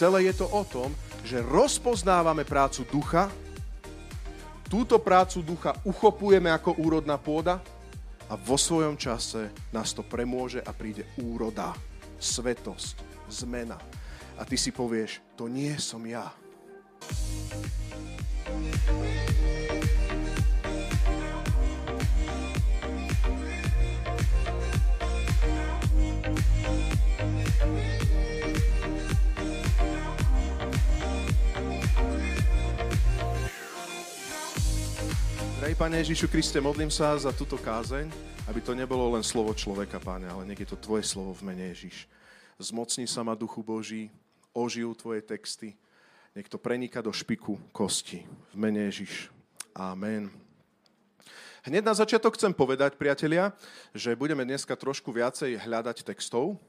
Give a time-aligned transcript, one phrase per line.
[0.00, 0.96] Celé je to o tom,
[1.28, 3.28] že rozpoznávame prácu ducha,
[4.64, 7.60] túto prácu ducha uchopujeme ako úrodná pôda
[8.24, 11.76] a vo svojom čase nás to premôže a príde úroda,
[12.16, 12.96] svetosť,
[13.28, 13.76] zmena.
[14.40, 16.32] A ty si povieš, to nie som ja.
[18.48, 19.59] Drahý
[35.80, 38.12] Pane Ježišu Kriste, modlím sa za túto kázeň,
[38.52, 41.72] aby to nebolo len slovo človeka, Pane, ale nech je to Tvoje slovo v mene
[41.72, 42.04] Ježiš.
[42.60, 44.12] Zmocni sa ma Duchu Boží,
[44.52, 45.72] ožijú Tvoje texty,
[46.36, 48.28] nech to prenika do špiku kosti.
[48.52, 49.32] V mene Ježiš.
[49.72, 50.28] Amen.
[51.64, 53.48] Hneď na začiatok chcem povedať, priatelia,
[53.96, 56.60] že budeme dneska trošku viacej hľadať textov,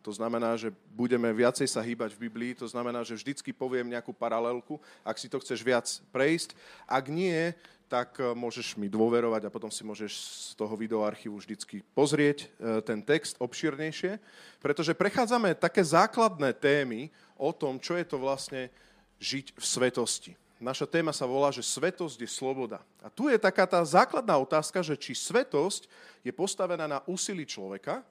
[0.00, 4.14] to znamená, že budeme viacej sa hýbať v Biblii, to znamená, že vždycky poviem nejakú
[4.14, 6.54] paralelku, ak si to chceš viac prejsť.
[6.88, 7.52] Ak nie,
[7.90, 12.78] tak e, môžeš mi dôverovať a potom si môžeš z toho videoarchívu vždycky pozrieť e,
[12.86, 14.22] ten text obširnejšie,
[14.62, 18.70] pretože prechádzame také základné témy o tom, čo je to vlastne
[19.18, 20.32] žiť v svetosti.
[20.62, 22.78] Naša téma sa volá, že svetosť je sloboda.
[23.02, 25.88] A tu je taká tá základná otázka, že či svetosť
[26.22, 28.04] je postavená na úsilí človeka,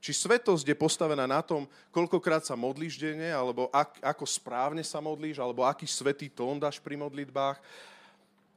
[0.00, 4.98] či svetosť je postavená na tom, koľkokrát sa modlíš denne, alebo ak, ako správne sa
[4.98, 7.60] modlíš, alebo aký svetý tón dáš pri modlitbách.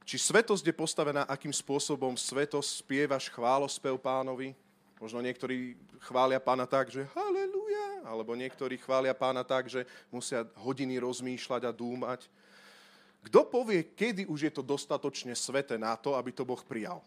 [0.04, 4.52] Či svetosť je postavená, akým spôsobom svetosť spievaš chválospev pánovi.
[5.00, 11.00] Možno niektorí chvália pána tak, že haleluja, alebo niektorí chvália pána tak, že musia hodiny
[11.00, 12.28] rozmýšľať a dúmať.
[13.24, 17.00] Kto povie, kedy už je to dostatočne sveté na to, aby to Boh prijal?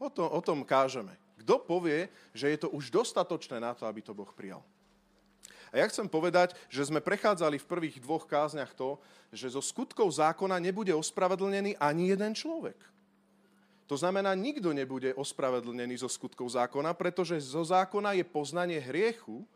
[0.00, 1.12] O, to, o tom kážeme.
[1.44, 4.64] Kto povie, že je to už dostatočné na to, aby to Boh prijal?
[5.70, 8.98] A ja chcem povedať, že sme prechádzali v prvých dvoch kázniach to,
[9.34, 12.78] že zo skutkov zákona nebude ospravedlnený ani jeden človek.
[13.86, 19.46] To znamená, nikto nebude ospravedlnený zo skutkov zákona, pretože zo zákona je poznanie hriechu,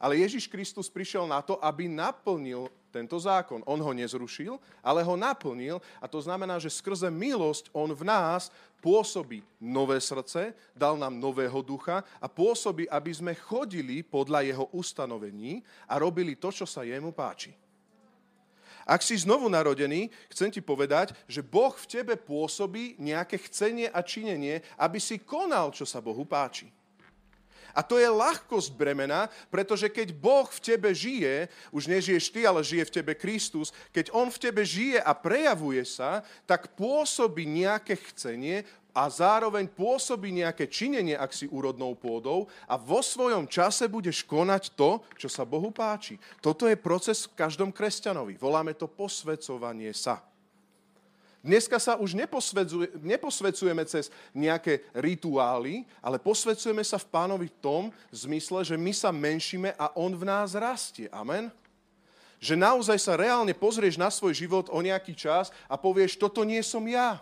[0.00, 3.66] ale Ježiš Kristus prišiel na to, aby naplnil tento zákon.
[3.66, 8.54] On ho nezrušil, ale ho naplnil a to znamená, že skrze milosť on v nás
[8.78, 15.64] pôsobí nové srdce, dal nám nového ducha a pôsobí, aby sme chodili podľa jeho ustanovení
[15.90, 17.50] a robili to, čo sa jemu páči.
[18.84, 24.04] Ak si znovu narodený, chcem ti povedať, že Boh v tebe pôsobí nejaké chcenie a
[24.04, 26.68] činenie, aby si konal, čo sa Bohu páči.
[27.74, 32.62] A to je ľahkosť bremena, pretože keď Boh v tebe žije, už nežiješ ty, ale
[32.62, 37.98] žije v tebe Kristus, keď On v tebe žije a prejavuje sa, tak pôsobí nejaké
[38.14, 38.62] chcenie
[38.94, 44.78] a zároveň pôsobí nejaké činenie, ak si úrodnou pôdou a vo svojom čase budeš konať
[44.78, 46.14] to, čo sa Bohu páči.
[46.38, 48.38] Toto je proces v každom kresťanovi.
[48.38, 50.22] Voláme to posvecovanie sa.
[51.44, 52.16] Dneska sa už
[53.04, 59.12] neposvecujeme cez nejaké rituály, ale posvecujeme sa v pánovi v tom zmysle, že my sa
[59.12, 61.04] menšíme a on v nás rastie.
[61.12, 61.52] Amen?
[62.40, 66.64] Že naozaj sa reálne pozrieš na svoj život o nejaký čas a povieš, toto nie
[66.64, 67.20] som ja.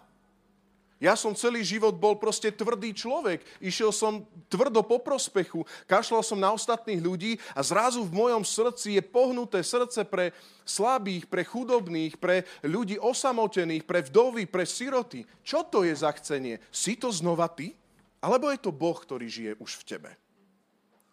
[1.02, 3.42] Ja som celý život bol proste tvrdý človek.
[3.58, 8.94] Išiel som tvrdo po prospechu, kašľal som na ostatných ľudí a zrazu v mojom srdci
[8.94, 10.30] je pohnuté srdce pre
[10.62, 15.26] slabých, pre chudobných, pre ľudí osamotených, pre vdovy, pre siroty.
[15.42, 16.62] Čo to je za chcenie?
[16.70, 17.74] Si to znova ty?
[18.22, 20.21] Alebo je to Boh, ktorý žije už v tebe?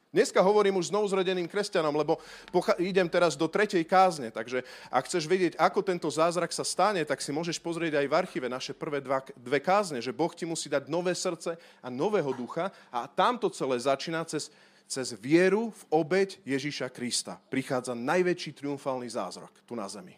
[0.10, 2.18] Dneska hovorím už znovu zrodeným kresťanom, lebo
[2.50, 7.06] pocha- idem teraz do tretej kázne, takže ak chceš vedieť, ako tento zázrak sa stane,
[7.06, 10.50] tak si môžeš pozrieť aj v archíve naše prvé dva, dve kázne, že Boh ti
[10.50, 14.50] musí dať nové srdce a nového ducha a tamto celé začína cez,
[14.90, 17.38] cez vieru v obeď Ježíša Krista.
[17.38, 20.18] Prichádza najväčší triumfálny zázrak tu na zemi.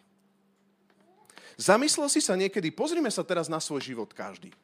[1.60, 4.56] Zamyslel si sa niekedy, pozrime sa teraz na svoj život každý.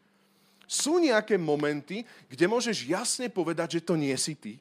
[0.65, 4.57] Sú nejaké momenty, kde môžeš jasne povedať, že to nie si ty?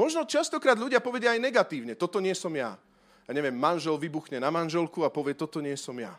[0.00, 2.80] Možno častokrát ľudia povedia aj negatívne, toto nie som ja.
[3.28, 6.16] A neviem, manžel vybuchne na manželku a povie, toto nie som ja.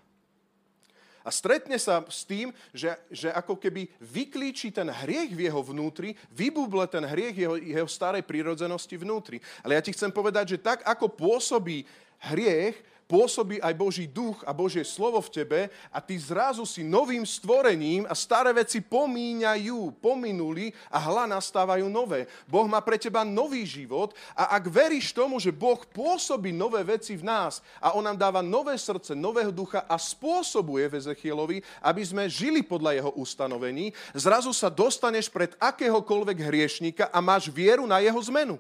[1.25, 6.17] A stretne sa s tým, že, že ako keby vyklíči ten hriech v jeho vnútri,
[6.33, 9.37] vybuble ten hriech jeho, jeho starej prírodzenosti vnútri.
[9.65, 11.85] Ale ja ti chcem povedať, že tak ako pôsobí
[12.33, 12.77] hriech,
[13.11, 15.59] pôsobí aj Boží duch a Božie slovo v tebe
[15.91, 22.31] a ty zrazu si novým stvorením a staré veci pomíňajú, pominuli a hla nastávajú nové.
[22.47, 27.19] Boh má pre teba nový život a ak veríš tomu, že Boh pôsobí nové veci
[27.19, 32.01] v nás a On nám dáva nové srdce, nového ducha a spôsobuje v Ezechielovi, aby
[32.07, 37.99] sme žili podľa jeho ustanovení, zrazu sa dostaneš pred akéhokoľvek hriešníka a máš vieru na
[37.99, 38.55] jeho zmenu.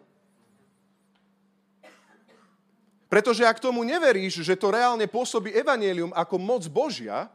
[3.11, 7.27] Pretože ak tomu neveríš, že to reálne pôsobí evanelium ako moc Božia,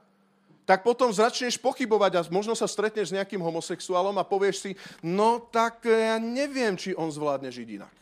[0.64, 4.72] tak potom začneš pochybovať a možno sa stretneš s nejakým homosexuálom a povieš si,
[5.04, 7.94] no tak ja neviem, či on zvládne žiť inak.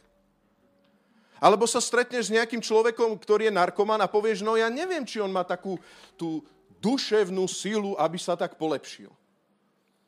[1.42, 5.18] Alebo sa stretneš s nejakým človekom, ktorý je narkoman a povieš, no ja neviem, či
[5.18, 5.76] on má takú
[6.14, 6.46] tú
[6.78, 9.10] duševnú silu, aby sa tak polepšil.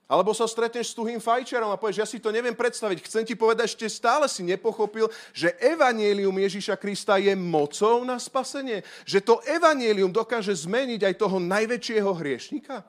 [0.06, 3.02] Alebo sa stretneš s tuhým fajčerom a povieš, ja si to neviem predstaviť.
[3.02, 8.86] Chcem ti povedať, ešte stále si nepochopil, že evanielium Ježíša Krista je mocou na spasenie.
[9.02, 12.86] Že to evanielium dokáže zmeniť aj toho najväčšieho hriešnika.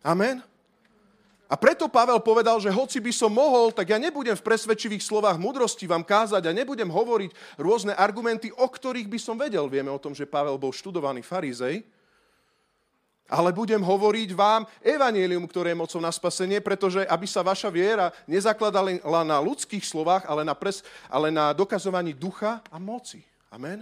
[0.00, 0.40] Amen.
[1.52, 5.36] A preto Pavel povedal, že hoci by som mohol, tak ja nebudem v presvedčivých slovách
[5.36, 9.68] mudrosti vám kázať a nebudem hovoriť rôzne argumenty, o ktorých by som vedel.
[9.68, 11.84] Vieme o tom, že Pavel bol študovaný farizej
[13.24, 18.12] ale budem hovoriť vám evanielium, ktoré je mocou na spasenie, pretože aby sa vaša viera
[18.28, 23.24] nezakladala na ľudských slovách, ale na, pres, ale na dokazovaní ducha a moci.
[23.48, 23.80] Amen?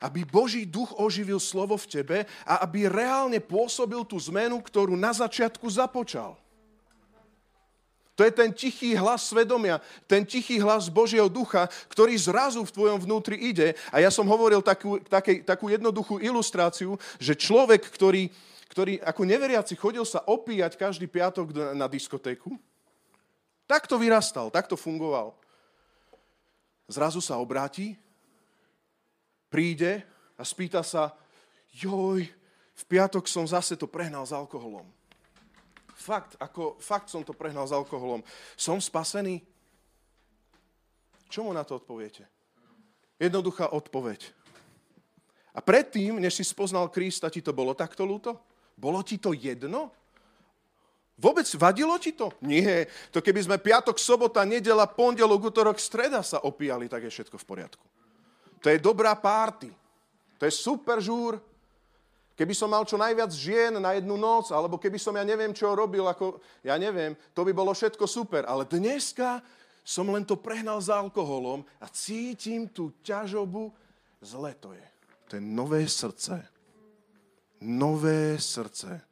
[0.00, 5.12] Aby Boží duch oživil slovo v tebe a aby reálne pôsobil tú zmenu, ktorú na
[5.12, 6.38] začiatku započal.
[8.18, 9.78] To je ten tichý hlas svedomia,
[10.10, 13.78] ten tichý hlas Božieho ducha, ktorý zrazu v tvojom vnútri ide.
[13.94, 18.26] A ja som hovoril takú, takej, takú jednoduchú ilustráciu, že človek, ktorý,
[18.74, 22.58] ktorý ako neveriaci chodil sa opíjať každý piatok na diskotéku,
[23.70, 25.38] takto vyrastal, takto fungoval.
[26.90, 27.94] Zrazu sa obráti,
[29.46, 30.02] príde
[30.34, 31.14] a spýta sa,
[31.70, 32.26] joj,
[32.74, 34.97] v piatok som zase to prehnal s alkoholom
[36.08, 38.24] fakt, ako, fakt som to prehnal s alkoholom.
[38.56, 39.44] Som spasený?
[41.28, 42.24] Čo mu na to odpoviete?
[43.20, 44.32] Jednoduchá odpoveď.
[45.52, 48.40] A predtým, než si spoznal Krista, ti to bolo takto ľúto?
[48.72, 49.92] Bolo ti to jedno?
[51.18, 52.30] Vôbec vadilo ti to?
[52.46, 52.86] Nie.
[53.10, 57.48] To keby sme piatok, sobota, nedela, pondelok, útorok, streda sa opíjali, tak je všetko v
[57.48, 57.84] poriadku.
[58.62, 59.68] To je dobrá párty.
[60.38, 61.42] To je super žúr.
[62.38, 65.74] Keby som mal čo najviac žien na jednu noc, alebo keby som ja neviem, čo
[65.74, 68.46] robil, ako, ja neviem, to by bolo všetko super.
[68.46, 69.42] Ale dneska
[69.82, 73.74] som len to prehnal s alkoholom a cítim tú ťažobu.
[74.22, 74.86] Zle to je.
[75.28, 76.38] To je nové srdce.
[77.58, 79.02] Nové srdce.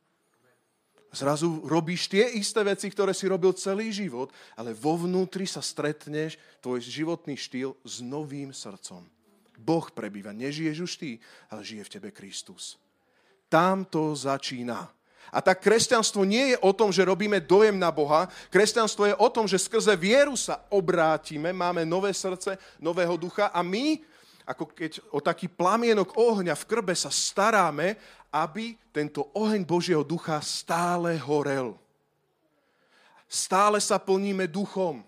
[1.11, 6.38] Zrazu robíš tie isté veci, ktoré si robil celý život, ale vo vnútri sa stretneš
[6.62, 9.02] tvoj životný štýl s novým srdcom.
[9.58, 10.31] Boh prebýva.
[10.31, 11.11] Nežiješ už ty,
[11.50, 12.78] ale žije v tebe Kristus.
[13.46, 14.90] Tam to začína.
[15.34, 18.31] A tak kresťanstvo nie je o tom, že robíme dojem na Boha.
[18.48, 23.60] Kresťanstvo je o tom, že skrze vieru sa obrátime, máme nové srdce, nového ducha a
[23.60, 24.00] my,
[24.46, 27.98] ako keď o taký plamienok ohňa v krbe sa staráme,
[28.31, 31.75] aby tento oheň Božieho ducha stále horel.
[33.26, 35.02] Stále sa plníme duchom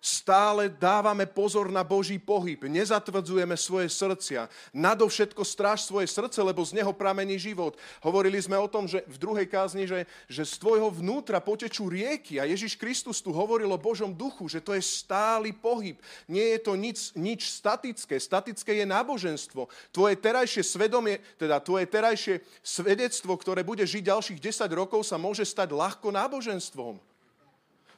[0.00, 4.48] stále dávame pozor na Boží pohyb, nezatvrdzujeme svoje srdcia.
[4.72, 7.76] Nadovšetko stráž svoje srdce, lebo z neho pramení život.
[8.00, 12.40] Hovorili sme o tom, že v druhej kázni, že, že z tvojho vnútra potečú rieky
[12.40, 16.00] a Ježiš Kristus tu hovoril o Božom duchu, že to je stály pohyb.
[16.24, 18.16] Nie je to nič, nič statické.
[18.16, 19.68] Statické je náboženstvo.
[19.92, 25.44] Tvoje terajšie svedomie, teda tvoje terajšie svedectvo, ktoré bude žiť ďalších 10 rokov, sa môže
[25.44, 27.09] stať ľahko náboženstvom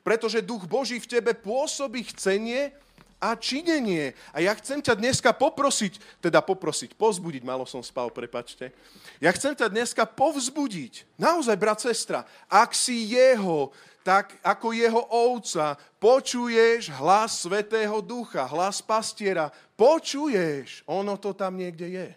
[0.03, 2.75] pretože duch Boží v tebe pôsobí chcenie
[3.23, 4.19] a činenie.
[4.35, 8.75] A ja chcem ťa dneska poprosiť, teda poprosiť, pozbudiť, malo som spal, prepačte.
[9.23, 11.07] Ja chcem ťa dneska povzbudiť.
[11.15, 13.71] Naozaj, brat, sestra, ak si jeho,
[14.03, 21.87] tak ako jeho ovca, počuješ hlas Svetého Ducha, hlas pastiera, počuješ, ono to tam niekde
[21.87, 22.09] je.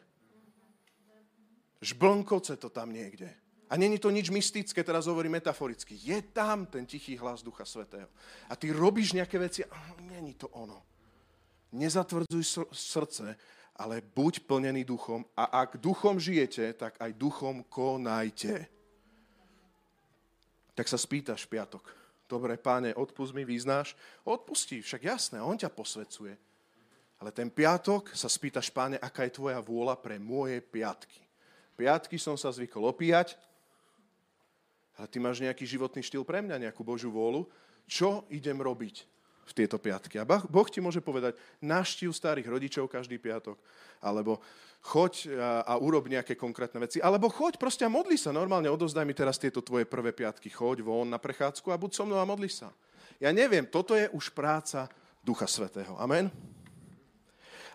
[1.85, 3.29] Žblnkoce to tam niekde.
[3.69, 5.97] A není to nič mystické, teraz hovorím metaforicky.
[5.97, 8.09] Je tam ten tichý hlas Ducha Svetého.
[8.49, 10.85] A ty robíš nejaké veci a není to ono.
[11.73, 13.35] Nezatvrdzuj srdce,
[13.75, 18.69] ale buď plnený duchom a ak duchom žijete, tak aj duchom konajte.
[20.77, 21.83] Tak sa spýtaš piatok.
[22.29, 23.97] Dobre, páne, odpust mi, vyznáš?
[24.25, 26.37] Odpustí, však jasné, on ťa posvecuje.
[27.21, 31.21] Ale ten piatok sa spýtaš, páne, aká je tvoja vôľa pre moje piatky.
[31.75, 33.35] Piatky som sa zvykol opíjať,
[34.95, 37.47] a ty máš nejaký životný štýl pre mňa, nejakú Božiu vôľu,
[37.85, 39.05] čo idem robiť
[39.45, 40.17] v tieto piatky.
[40.17, 43.61] A Boh ti môže povedať, naštív starých rodičov každý piatok,
[44.01, 44.41] alebo
[44.81, 48.33] choď a, a urob nejaké konkrétne veci, alebo choď proste a modli sa.
[48.33, 50.49] Normálne odozdaj mi teraz tieto tvoje prvé piatky.
[50.49, 52.73] Choď von na prechádzku a buď so mnou a modli sa.
[53.21, 54.89] Ja neviem, toto je už práca
[55.21, 55.93] Ducha Svetého.
[56.01, 56.33] Amen?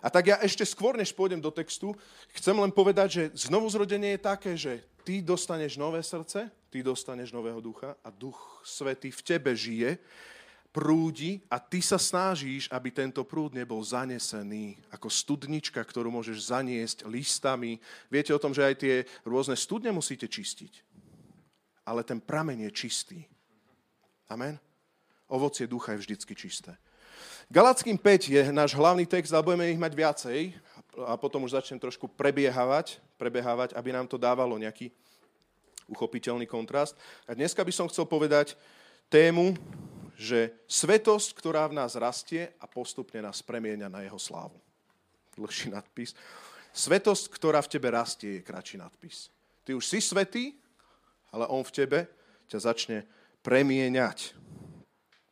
[0.01, 1.93] A tak ja ešte skôr, než pôjdem do textu,
[2.33, 7.59] chcem len povedať, že znovuzrodenie je také, že ty dostaneš nové srdce, ty dostaneš nového
[7.59, 9.99] ducha a duch svetý v tebe žije.
[10.71, 16.97] prúdi a ty sa snažíš, aby tento prúd nebol zanesený ako studnička, ktorú môžeš zaniesť
[17.11, 17.75] listami.
[18.07, 18.95] Viete o tom, že aj tie
[19.27, 20.79] rôzne studne musíte čistiť.
[21.83, 23.19] Ale ten prameň je čistý.
[24.31, 24.55] Amen?
[25.27, 26.71] Ovocie ducha je vždycky čisté.
[27.51, 30.55] Galackým 5 je náš hlavný text, ale budeme ich mať viacej
[31.03, 34.87] a potom už začnem trošku prebiehávať, prebiehávať, aby nám to dávalo nejaký
[35.91, 36.95] uchopiteľný kontrast.
[37.27, 38.55] A dneska by som chcel povedať
[39.11, 39.59] tému,
[40.15, 44.55] že svetosť, ktorá v nás rastie a postupne nás premieňa na jeho slávu.
[45.35, 46.15] Dlhší nadpis.
[46.71, 49.27] Svetosť, ktorá v tebe rastie, je kratší nadpis.
[49.67, 50.55] Ty už si svetý,
[51.35, 51.99] ale on v tebe
[52.47, 53.03] ťa začne
[53.43, 54.37] premieňať.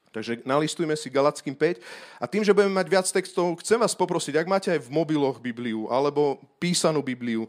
[0.09, 1.77] Takže nalistujme si Galackým 5
[2.17, 5.37] a tým, že budeme mať viac textov, chcem vás poprosiť, ak máte aj v mobiloch
[5.37, 7.45] Bibliu alebo písanú Bibliu,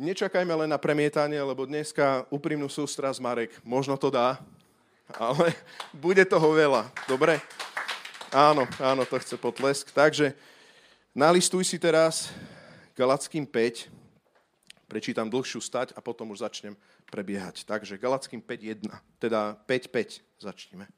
[0.00, 4.40] nečakajme len na premietanie, lebo dneska úprimnú sústrasť Marek možno to dá,
[5.16, 5.52] ale
[6.04, 6.88] bude toho veľa.
[7.08, 7.40] Dobre?
[8.32, 9.92] Áno, áno, to chce potlesk.
[9.92, 10.32] Takže
[11.12, 12.32] nalistuj si teraz
[12.96, 13.92] Galackým 5,
[14.88, 16.76] prečítam dlhšiu stať a potom už začnem
[17.12, 17.68] prebiehať.
[17.68, 18.88] Takže Galackým 5.1,
[19.20, 20.88] teda 5.5 začneme.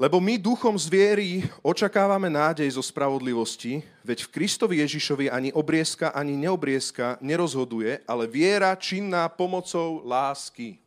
[0.00, 6.32] Lebo my duchom zviery očakávame nádej zo spravodlivosti, veď v Kristovi Ježišovi ani obriezka, ani
[6.32, 10.80] neobriezka nerozhoduje, ale viera činná pomocou lásky.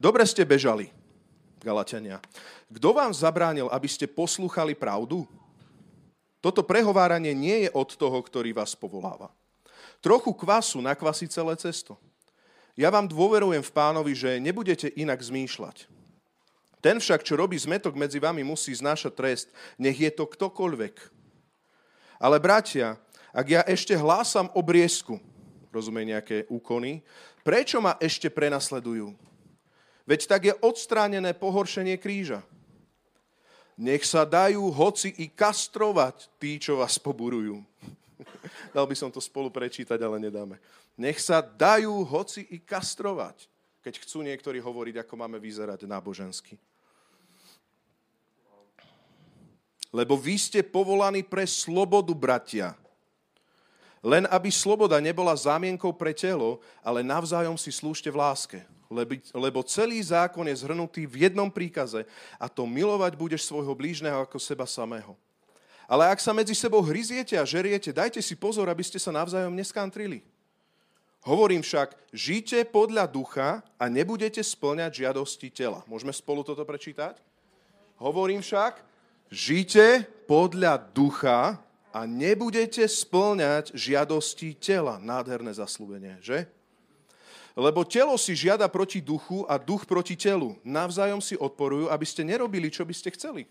[0.00, 0.88] Dobre ste bežali,
[1.60, 2.24] Galatania.
[2.72, 5.28] Kto vám zabránil, aby ste poslúchali pravdu?
[6.42, 9.30] Toto prehováranie nie je od toho, ktorý vás povoláva.
[10.02, 11.94] Trochu kvasu nakvasí celé cesto.
[12.74, 15.86] Ja vám dôverujem v pánovi, že nebudete inak zmýšľať.
[16.82, 19.48] Ten však, čo robí zmetok medzi vami, musí znášať trest,
[19.78, 20.98] nech je to ktokoľvek.
[22.18, 22.98] Ale bratia,
[23.30, 25.22] ak ja ešte hlásam obriezku,
[25.70, 27.06] rozumie nejaké úkony,
[27.46, 29.14] prečo ma ešte prenasledujú?
[30.02, 32.42] Veď tak je odstránené pohoršenie kríža.
[33.78, 37.62] Nech sa dajú hoci i kastrovať tí, čo vás poburujú.
[38.74, 40.58] Dal by som to spolu prečítať, ale nedáme.
[40.98, 43.46] Nech sa dajú hoci i kastrovať,
[43.80, 46.58] keď chcú niektorí hovoriť, ako máme vyzerať nábožensky.
[49.92, 52.72] Lebo vy ste povolaní pre slobodu, bratia.
[54.02, 58.58] Len aby sloboda nebola zámienkou pre telo, ale navzájom si slúžte v láske.
[59.32, 62.02] Lebo celý zákon je zhrnutý v jednom príkaze
[62.36, 65.14] a to milovať budeš svojho blížneho ako seba samého.
[65.86, 69.54] Ale ak sa medzi sebou hryziete a žeriete, dajte si pozor, aby ste sa navzájom
[69.54, 70.24] neskantrili.
[71.22, 75.86] Hovorím však, žite podľa ducha a nebudete splňať žiadosti tela.
[75.86, 77.22] Môžeme spolu toto prečítať?
[78.02, 78.82] Hovorím však,
[79.32, 81.56] Žite podľa ducha
[81.88, 85.00] a nebudete splňať žiadosti tela.
[85.00, 86.44] Nádherné zaslúbenie, že?
[87.56, 90.60] Lebo telo si žiada proti duchu a duch proti telu.
[90.60, 93.48] Navzájom si odporujú, aby ste nerobili, čo by ste chceli.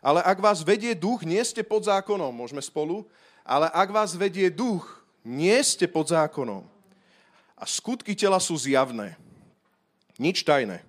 [0.00, 2.32] Ale ak vás vedie duch, nie ste pod zákonom.
[2.32, 3.04] Môžeme spolu?
[3.44, 4.88] Ale ak vás vedie duch,
[5.20, 6.64] nie ste pod zákonom.
[7.60, 9.20] A skutky tela sú zjavné.
[10.16, 10.87] Nič tajné.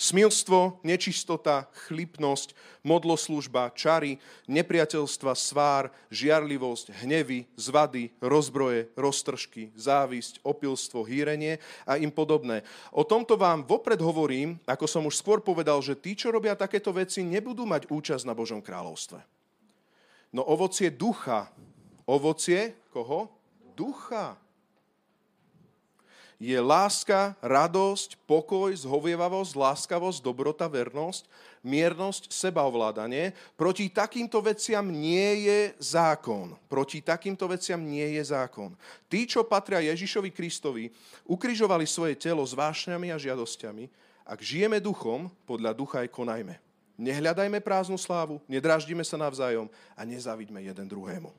[0.00, 2.56] Smilstvo, nečistota, chlipnosť,
[2.88, 4.16] modloslužba, čary,
[4.48, 12.64] nepriateľstva, svár, žiarlivosť, hnevy, zvady, rozbroje, roztržky, závisť, opilstvo, hýrenie a im podobné.
[12.96, 16.96] O tomto vám vopred hovorím, ako som už skôr povedal, že tí, čo robia takéto
[16.96, 19.20] veci, nebudú mať účasť na Božom kráľovstve.
[20.32, 21.52] No ovocie ducha,
[22.08, 23.28] ovocie koho?
[23.76, 24.40] Ducha
[26.40, 31.28] je láska, radosť, pokoj, zhovievavosť, láskavosť, dobrota, vernosť,
[31.60, 33.36] miernosť, sebaovládanie.
[33.60, 36.56] Proti takýmto veciam nie je zákon.
[36.64, 38.72] Proti takýmto veciam nie je zákon.
[39.04, 40.88] Tí, čo patria Ježišovi Kristovi,
[41.28, 43.92] ukrižovali svoje telo s vášňami a žiadosťami.
[44.24, 46.56] Ak žijeme duchom, podľa ducha aj konajme.
[46.96, 51.32] Nehľadajme prázdnu slávu, nedráždime sa navzájom a nezavidme jeden druhému.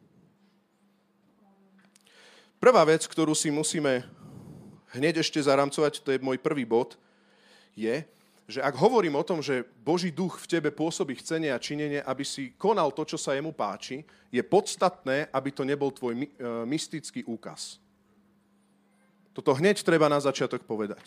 [2.62, 4.06] Prvá vec, ktorú si musíme
[4.96, 7.00] hneď ešte zaramcovať, to je môj prvý bod,
[7.76, 8.04] je,
[8.52, 12.28] že ak hovorím o tom, že Boží duch v tebe pôsobí chcenie a činenie, aby
[12.28, 16.28] si konal to, čo sa jemu páči, je podstatné, aby to nebol tvoj e,
[16.68, 17.80] mystický úkaz.
[19.32, 21.00] Toto hneď treba na začiatok povedať.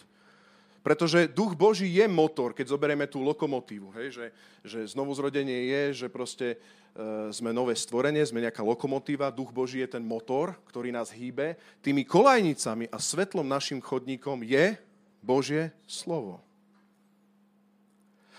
[0.85, 3.88] Pretože duch Boží je motor, keď zoberieme tú lokomotívu.
[3.97, 4.26] Hej, že,
[4.61, 6.61] že znovuzrodenie je, že proste
[6.93, 11.57] e, sme nové stvorenie, sme nejaká lokomotíva, duch Boží je ten motor, ktorý nás hýbe.
[11.81, 14.76] Tými kolajnicami a svetlom našim chodníkom je
[15.25, 16.45] Božie slovo.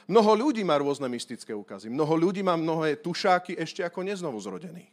[0.06, 1.90] Mnoho ľudí má rôzne mystické úkazy.
[1.90, 4.86] Mnoho ľudí má mnohé tušáky ešte ako neznovuzrodený.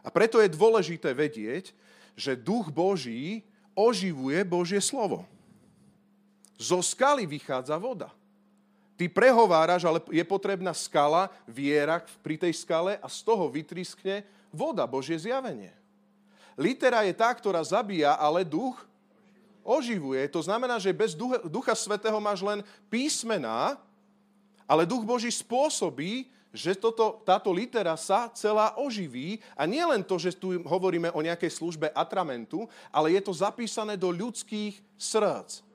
[0.00, 1.76] A preto je dôležité vedieť,
[2.16, 3.44] že duch Boží
[3.76, 5.28] oživuje Božie slovo.
[6.60, 8.12] Zo skaly vychádza voda.
[9.00, 14.84] Ty prehováraš, ale je potrebná skala, viera pri tej skale a z toho vytriskne voda,
[14.84, 15.72] Božie zjavenie.
[16.60, 18.76] Litera je tá, ktorá zabíja, ale duch
[19.64, 20.20] oživuje.
[20.28, 22.60] To znamená, že bez ducha, ducha Svetého máš len
[22.92, 23.80] písmená,
[24.68, 30.20] ale duch Boží spôsobí, že toto, táto litera sa celá oživí a nie len to,
[30.20, 35.69] že tu hovoríme o nejakej službe atramentu, ale je to zapísané do ľudských srdc.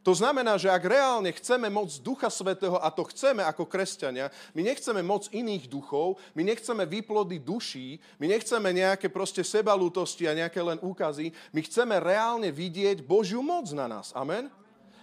[0.00, 4.64] To znamená, že ak reálne chceme moc Ducha Svetého, a to chceme ako kresťania, my
[4.64, 10.64] nechceme moc iných duchov, my nechceme výplody duší, my nechceme nejaké proste sebalútosti a nejaké
[10.64, 14.16] len úkazy, my chceme reálne vidieť Božiu moc na nás.
[14.16, 14.48] Amen?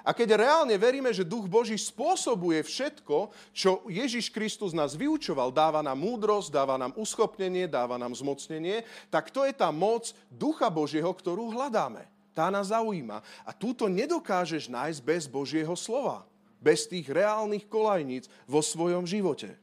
[0.01, 5.83] A keď reálne veríme, že Duch Boží spôsobuje všetko, čo Ježiš Kristus nás vyučoval, dáva
[5.83, 11.11] nám múdrosť, dáva nám uschopnenie, dáva nám zmocnenie, tak to je tá moc Ducha Božieho,
[11.11, 12.16] ktorú hľadáme.
[12.37, 13.25] Tá nás zaujíma.
[13.41, 16.21] A túto nedokážeš nájsť bez Božieho slova.
[16.61, 19.57] Bez tých reálnych kolajníc vo svojom živote.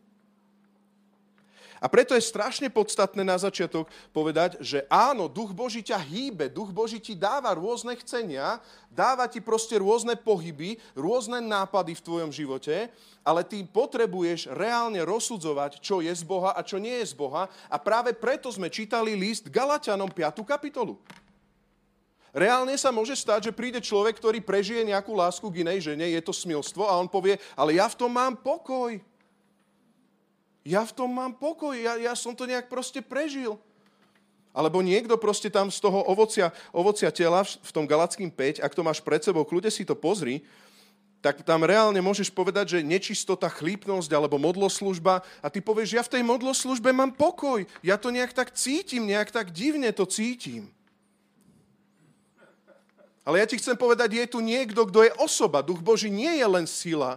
[1.85, 6.73] A preto je strašne podstatné na začiatok povedať, že áno, duch Boží ťa hýbe, duch
[6.73, 8.57] Boží ti dáva rôzne chcenia,
[8.89, 12.89] dáva ti proste rôzne pohyby, rôzne nápady v tvojom živote,
[13.21, 17.53] ale ty potrebuješ reálne rozsudzovať, čo je z Boha a čo nie je z Boha.
[17.69, 20.41] A práve preto sme čítali list Galatianom 5.
[20.41, 20.97] kapitolu.
[22.35, 26.19] Reálne sa môže stať, že príde človek, ktorý prežije nejakú lásku k inej žene, je
[26.19, 28.99] to smilstvo a on povie, ale ja v tom mám pokoj.
[30.67, 33.55] Ja v tom mám pokoj, ja, ja som to nejak proste prežil.
[34.51, 38.83] Alebo niekto proste tam z toho ovocia, ovocia tela v tom Galackým 5, ak to
[38.83, 40.43] máš pred sebou, kľude si to pozri,
[41.23, 46.19] tak tam reálne môžeš povedať, že nečistota, chlípnosť alebo modloslužba a ty povieš, ja v
[46.19, 50.74] tej modloslužbe mám pokoj, ja to nejak tak cítim, nejak tak divne to cítim.
[53.25, 55.65] Ale ja ti chcem povedať, je tu niekto, kto je osoba.
[55.65, 57.17] Duch Boží nie je len sila.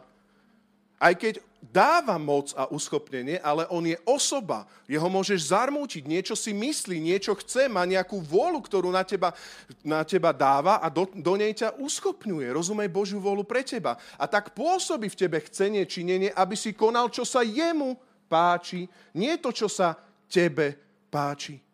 [0.96, 4.63] Aj keď dáva moc a uschopnenie, ale on je osoba.
[4.88, 9.36] Jeho môžeš zarmútiť, niečo si myslí, niečo chce, má nejakú vôľu, ktorú na teba,
[9.84, 12.56] na teba dáva a do, do nej ťa uschopňuje.
[12.56, 14.00] Rozumej Božiu vôľu pre teba.
[14.15, 18.00] A tak pôsobí v tebe chcenie, činenie, aby si konal, čo sa jemu
[18.32, 20.00] páči, nie to, čo sa
[20.32, 20.72] tebe
[21.12, 21.67] páči.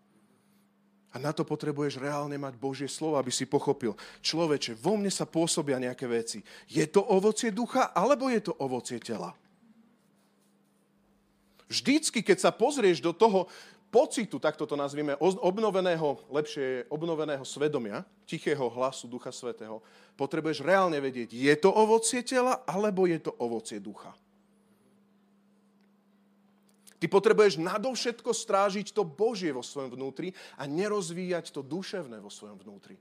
[1.13, 3.93] A na to potrebuješ reálne mať Božie slovo, aby si pochopil.
[4.25, 6.41] Človeče, vo mne sa pôsobia nejaké veci.
[6.65, 9.37] Je to ovocie ducha, alebo je to ovocie tela?
[11.69, 13.45] Vždycky, keď sa pozrieš do toho
[13.93, 19.85] pocitu, tak to nazvime, obnoveného, lepšie obnoveného svedomia, tichého hlasu Ducha Svetého,
[20.17, 24.17] potrebuješ reálne vedieť, je to ovocie tela, alebo je to ovocie ducha.
[27.03, 32.55] Ty potrebuješ nadovšetko strážiť to Božie vo svojom vnútri a nerozvíjať to duševné vo svojom
[32.63, 32.95] vnútri.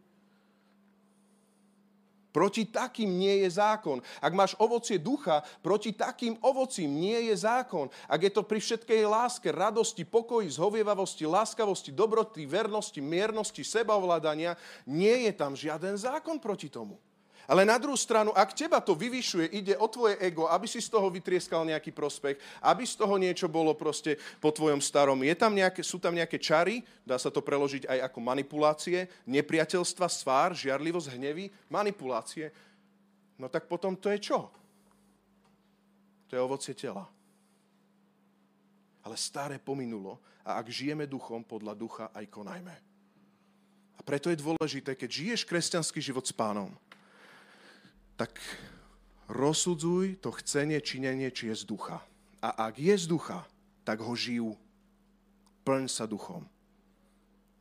[2.35, 4.03] Proti takým nie je zákon.
[4.19, 7.95] Ak máš ovocie ducha, proti takým ovocím nie je zákon.
[8.11, 15.31] Ak je to pri všetkej láske, radosti, pokoji, zhovievavosti, láskavosti, dobroty, vernosti, miernosti, sebaovládania, nie
[15.31, 16.99] je tam žiaden zákon proti tomu.
[17.51, 20.87] Ale na druhú stranu, ak teba to vyvyšuje, ide o tvoje ego, aby si z
[20.87, 25.19] toho vytrieskal nejaký prospech, aby z toho niečo bolo proste po tvojom starom.
[25.27, 30.07] Je tam nejaké, sú tam nejaké čary, dá sa to preložiť aj ako manipulácie, nepriateľstva,
[30.07, 32.55] svár, žiarlivosť, hnevy, manipulácie.
[33.43, 34.47] No tak potom to je čo?
[36.31, 37.11] To je ovocie tela.
[39.03, 42.75] Ale staré pominulo a ak žijeme duchom, podľa ducha aj konajme.
[43.99, 46.71] A preto je dôležité, keď žiješ kresťanský život s pánom,
[48.23, 48.39] tak
[49.27, 51.99] rozsudzuj to chcenie, činenie, či je z ducha.
[52.39, 53.43] A ak je z ducha,
[53.83, 54.55] tak ho žijú.
[55.67, 56.47] Plň sa duchom.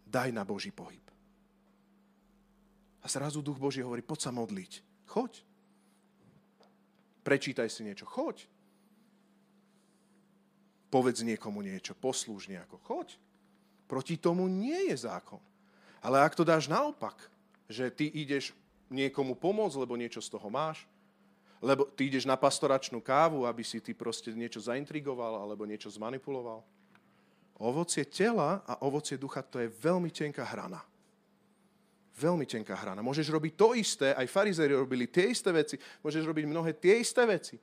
[0.06, 1.02] Daj na Boží pohyb.
[3.02, 4.71] A zrazu duch Boží hovorí, poď sa modliť.
[5.10, 5.41] Choď.
[7.26, 8.06] Prečítaj si niečo.
[8.06, 8.45] Choď.
[10.93, 11.97] Povedz niekomu niečo.
[11.97, 12.78] Poslúž nejako.
[12.86, 13.17] Choď.
[13.89, 15.41] Proti tomu nie je zákon.
[16.06, 17.17] Ale ak to dáš naopak,
[17.65, 18.54] že ty ideš
[18.91, 20.84] niekomu pomôcť, lebo niečo z toho máš.
[21.63, 26.65] Lebo ty ideš na pastoračnú kávu, aby si ty proste niečo zaintrigoval alebo niečo zmanipuloval.
[27.62, 30.82] Ovocie tela a ovocie ducha to je veľmi tenká hrana.
[32.17, 33.06] Veľmi tenká hrana.
[33.06, 37.21] Môžeš robiť to isté, aj farizeri robili tie isté veci, môžeš robiť mnohé tie isté
[37.30, 37.56] veci.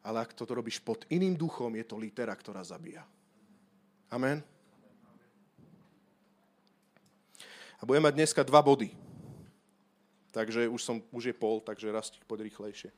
[0.00, 3.04] Ale ak toto robíš pod iným duchom, je to litera, ktorá zabíja.
[4.08, 4.40] Amen.
[7.80, 9.09] A budeme mať dneska dva body.
[10.30, 12.90] Takže už, som, už je pol, takže rastík poď rýchlejšie.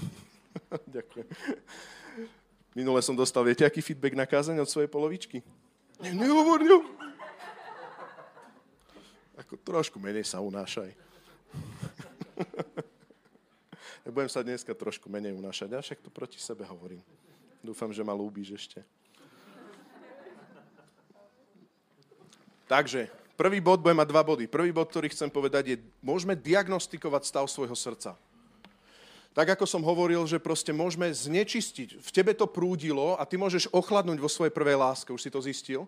[0.96, 1.28] Ďakujem.
[2.76, 5.40] Minule som dostal, viete, aký feedback na kázeň od svojej polovičky?
[6.00, 6.76] Ne, nehovor, ne.
[9.36, 10.92] Ako trošku menej sa unášaj.
[14.16, 17.00] Budem sa dneska trošku menej unášať, a však to proti sebe hovorím.
[17.64, 18.80] Dúfam, že ma ľúbiš ešte.
[22.66, 24.44] Takže, prvý bod, budem mať dva body.
[24.48, 28.16] Prvý bod, ktorý chcem povedať, je, môžeme diagnostikovať stav svojho srdca.
[29.36, 32.00] Tak ako som hovoril, že proste môžeme znečistiť.
[32.00, 35.12] V tebe to prúdilo a ty môžeš ochladnúť vo svojej prvej láske.
[35.12, 35.84] Už si to zistil?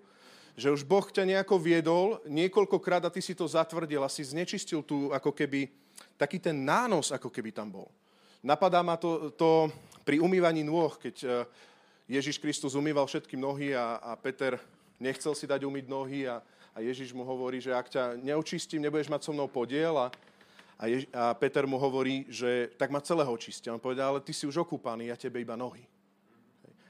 [0.53, 4.85] Že už Boh ťa nejako viedol niekoľkokrát a ty si to zatvrdil a si znečistil
[4.85, 5.73] tu ako keby
[6.21, 7.89] taký ten nános, ako keby tam bol.
[8.45, 9.73] Napadá ma to, to
[10.05, 11.29] pri umývaní nôh, keď e,
[12.21, 14.61] Ježiš Kristus umýval všetky nohy a, a Peter
[15.01, 16.45] nechcel si dať umyť nohy a,
[16.79, 20.15] a Ježiš mu hovorí, že ak ťa neočistím, nebudeš mať so mnou podiel a,
[20.79, 23.75] a, a Peter mu hovorí, že tak ma celého očistia.
[23.75, 25.83] On povedal, ale ty si už okúpaný, ja tebe iba nohy.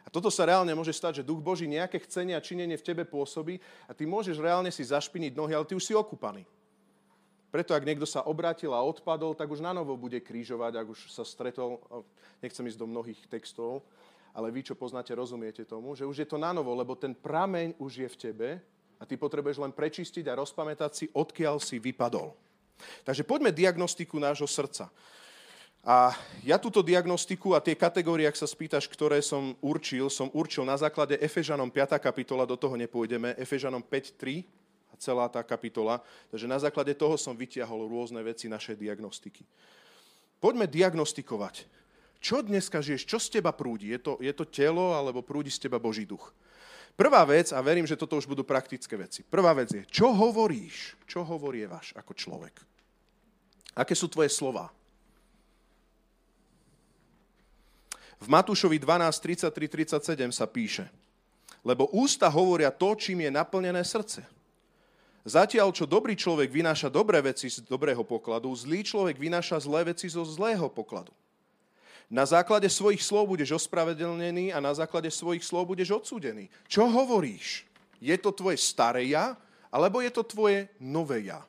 [0.05, 3.09] A toto sa reálne môže stať, že Duch Boží nejaké chcenie a činenie v tebe
[3.09, 3.57] pôsobí
[3.89, 6.45] a ty môžeš reálne si zašpiniť nohy, ale ty už si okúpaný.
[7.49, 11.01] Preto ak niekto sa obrátil a odpadol, tak už na novo bude krížovať, ak už
[11.09, 11.81] sa stretol,
[12.45, 13.89] nechcem ísť do mnohých textov,
[14.37, 17.81] ale vy, čo poznáte, rozumiete tomu, že už je to na novo, lebo ten prameň
[17.81, 18.49] už je v tebe
[18.99, 22.35] a ty potrebuješ len prečistiť a rozpamätať si, odkiaľ si vypadol.
[23.03, 24.91] Takže poďme diagnostiku nášho srdca.
[25.87, 30.67] A ja túto diagnostiku a tie kategórie, ak sa spýtaš, ktoré som určil, som určil
[30.67, 31.97] na základe Efežanom 5.
[32.03, 34.43] kapitola, do toho nepôjdeme, Efežanom 5.3,
[34.99, 36.03] celá tá kapitola.
[36.29, 39.47] Takže na základe toho som vytiahol rôzne veci našej diagnostiky.
[40.43, 41.67] Poďme diagnostikovať.
[42.19, 43.07] Čo dneska žiješ?
[43.07, 43.95] Čo z teba prúdi?
[43.95, 46.35] Je to, je to telo alebo prúdi z teba Boží duch?
[46.99, 49.23] Prvá vec, a verím, že toto už budú praktické veci.
[49.23, 50.99] Prvá vec je, čo hovoríš?
[51.07, 52.59] Čo hovorievaš ako človek?
[53.79, 54.67] Aké sú tvoje slova?
[58.19, 60.91] V Matúšovi 12, 33, 37 sa píše,
[61.63, 64.27] lebo ústa hovoria to, čím je naplnené srdce.
[65.23, 70.11] Zatiaľ, čo dobrý človek vynáša dobré veci z dobrého pokladu, zlý človek vynáša zlé veci
[70.11, 71.15] zo zlého pokladu.
[72.09, 76.49] Na základe svojich slov budeš ospravedlnený a na základe svojich slov budeš odsúdený.
[76.65, 77.69] Čo hovoríš?
[78.01, 79.37] Je to tvoje staré ja,
[79.69, 81.45] alebo je to tvoje nové ja?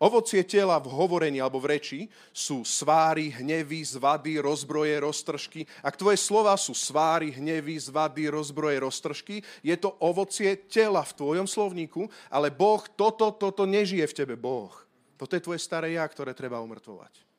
[0.00, 2.00] Ovocie tela v hovorení alebo v reči
[2.32, 5.68] sú sváry, hnevy, zvady, rozbroje, roztržky.
[5.84, 11.44] Ak tvoje slova sú sváry, hnevy, zvady, rozbroje, roztržky, je to ovocie tela v tvojom
[11.44, 14.72] slovníku, ale Boh toto, toto nežije v tebe, Boh.
[15.20, 17.29] Toto je tvoje staré ja, ktoré treba umrtvovať.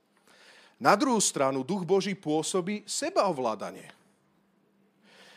[0.82, 4.02] Na druhú stranu, duch Boží pôsobí sebaovládanie.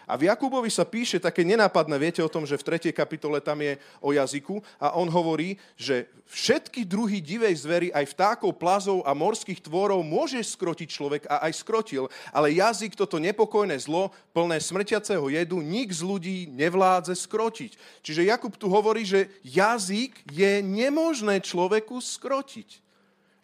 [0.05, 2.93] A v Jakubovi sa píše také nenápadné, viete o tom, že v 3.
[2.93, 8.53] kapitole tam je o jazyku a on hovorí, že všetky druhy divej zvery, aj vtákov,
[8.61, 14.13] plazov a morských tvorov môže skrotiť človek a aj skrotil, ale jazyk toto nepokojné zlo,
[14.37, 18.05] plné smrťaceho jedu, nik z ľudí nevládze skrotiť.
[18.05, 22.84] Čiže Jakub tu hovorí, že jazyk je nemožné človeku skrotiť.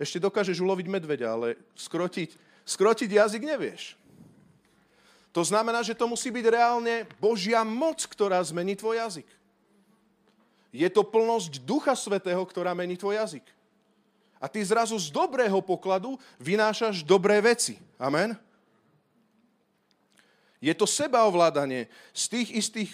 [0.01, 2.33] Ešte dokážeš uloviť medveďa, ale skrotiť,
[2.65, 4.01] skrotiť jazyk nevieš.
[5.37, 9.29] To znamená, že to musí byť reálne Božia moc, ktorá zmení tvoj jazyk.
[10.73, 13.47] Je to plnosť Ducha Svetého, ktorá mení tvoj jazyk.
[14.41, 17.77] A ty zrazu z dobrého pokladu vynášaš dobré veci.
[18.01, 18.33] Amen?
[20.61, 21.93] Je to sebaovládanie.
[22.17, 22.91] Z tých istých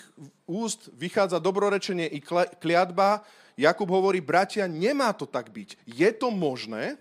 [0.46, 2.18] úst vychádza dobrorečenie i
[2.58, 3.22] kliatba.
[3.56, 5.80] Jakub hovorí, bratia, nemá to tak byť.
[5.88, 7.00] Je to možné,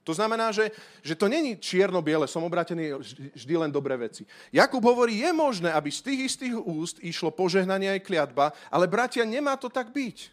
[0.00, 0.74] to znamená, že,
[1.06, 2.98] že to není čierno-biele, som obrátený
[3.36, 4.26] vždy len dobré veci.
[4.50, 9.22] Jakub hovorí, je možné, aby z tých istých úst išlo požehnanie aj kliatba, ale bratia,
[9.22, 10.32] nemá to tak byť.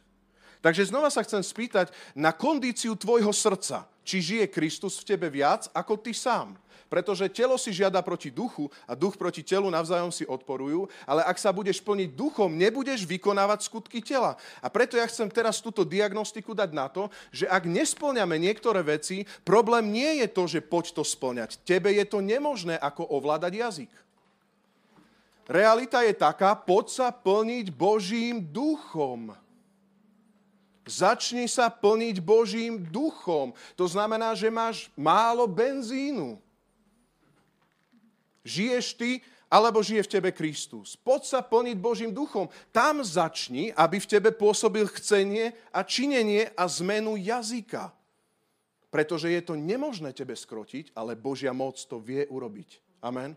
[0.65, 3.85] Takže znova sa chcem spýtať na kondíciu tvojho srdca.
[4.07, 6.57] Či žije Kristus v tebe viac ako ty sám.
[6.87, 11.35] Pretože telo si žiada proti duchu a duch proti telu navzájom si odporujú, ale ak
[11.35, 14.39] sa budeš plniť duchom, nebudeš vykonávať skutky tela.
[14.63, 19.27] A preto ja chcem teraz túto diagnostiku dať na to, že ak nesplňame niektoré veci,
[19.43, 21.59] problém nie je to, že poď to splňať.
[21.67, 23.91] Tebe je to nemožné, ako ovládať jazyk.
[25.47, 29.31] Realita je taká, poď sa plniť Božím duchom.
[30.87, 33.51] Začni sa plniť Božím duchom.
[33.75, 36.39] To znamená, že máš málo benzínu.
[38.47, 39.19] Žiješ ty,
[39.51, 40.95] alebo žije v tebe Kristus.
[40.99, 42.51] Poď sa plniť Božím duchom.
[42.71, 47.91] Tam začni, aby v tebe pôsobil chcenie a činenie a zmenu jazyka.
[48.87, 52.79] Pretože je to nemožné tebe skrotiť, ale Božia moc to vie urobiť.
[53.03, 53.35] Amen.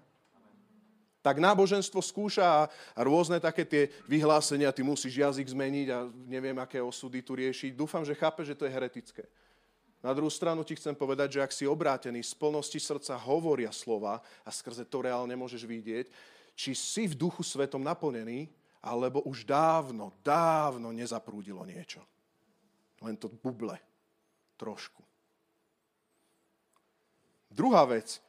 [1.21, 2.69] Tak náboženstvo skúša a
[3.05, 7.77] rôzne také tie vyhlásenia, ty musíš jazyk zmeniť a neviem, aké osudy tu riešiť.
[7.77, 9.29] Dúfam, že chápe, že to je heretické.
[10.01, 14.25] Na druhú stranu ti chcem povedať, že ak si obrátený, z plnosti srdca hovoria slova
[14.41, 16.07] a skrze to reálne môžeš vidieť,
[16.57, 18.49] či si v duchu svetom naplnený,
[18.81, 22.01] alebo už dávno, dávno nezaprúdilo niečo.
[23.05, 23.77] Len to buble.
[24.57, 25.05] Trošku.
[27.49, 28.21] Druhá vec,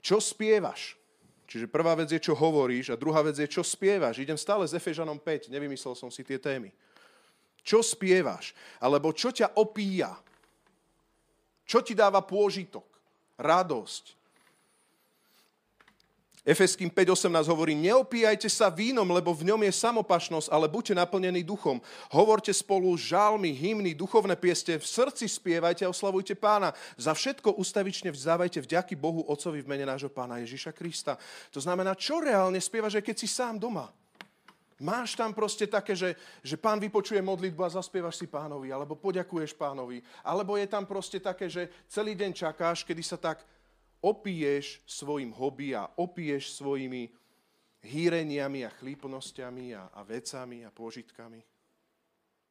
[0.00, 0.96] čo spievaš?
[1.44, 4.20] Čiže prvá vec je, čo hovoríš a druhá vec je, čo spievaš.
[4.20, 6.72] Idem stále s Efežanom 5, nevymyslel som si tie témy.
[7.60, 8.56] Čo spievaš?
[8.80, 10.12] Alebo čo ťa opíja?
[11.64, 12.84] Čo ti dáva pôžitok?
[13.40, 14.24] Radosť?
[16.44, 21.80] Efeským 5.18 hovorí, neopíjajte sa vínom, lebo v ňom je samopašnosť, ale buďte naplnení duchom.
[22.12, 26.76] Hovorte spolu žalmy, hymny, duchovné pieste, v srdci spievajte a oslavujte pána.
[27.00, 31.16] Za všetko ustavične vzdávajte vďaky Bohu Otcovi v mene nášho pána Ježiša Krista.
[31.48, 33.88] To znamená, čo reálne spievaš, keď si sám doma.
[34.84, 36.12] Máš tam proste také, že,
[36.44, 40.04] že pán vypočuje modlitbu a zaspievaš si pánovi, alebo poďakuješ pánovi.
[40.20, 43.40] Alebo je tam proste také, že celý deň čakáš, kedy sa tak
[44.04, 47.08] opiješ svojim hobby a opiješ svojimi
[47.80, 51.40] hýreniami a chlípnosťami a, a vecami a pôžitkami.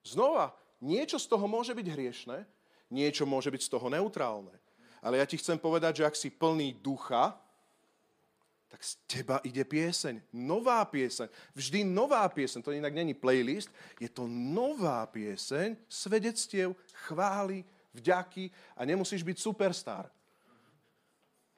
[0.02, 2.50] Znova, niečo z toho môže byť hriešne,
[2.90, 4.58] niečo môže byť z toho neutrálne.
[5.06, 7.38] Ale ja ti chcem povedať, že ak si plný ducha,
[8.74, 10.34] tak z teba ide pieseň.
[10.34, 11.30] Nová pieseň.
[11.54, 12.66] Vždy nová pieseň.
[12.66, 13.70] To inak není playlist.
[14.02, 16.74] Je to nová pieseň svedectiev,
[17.06, 17.62] chvály,
[17.94, 20.10] vďaky a nemusíš byť superstar.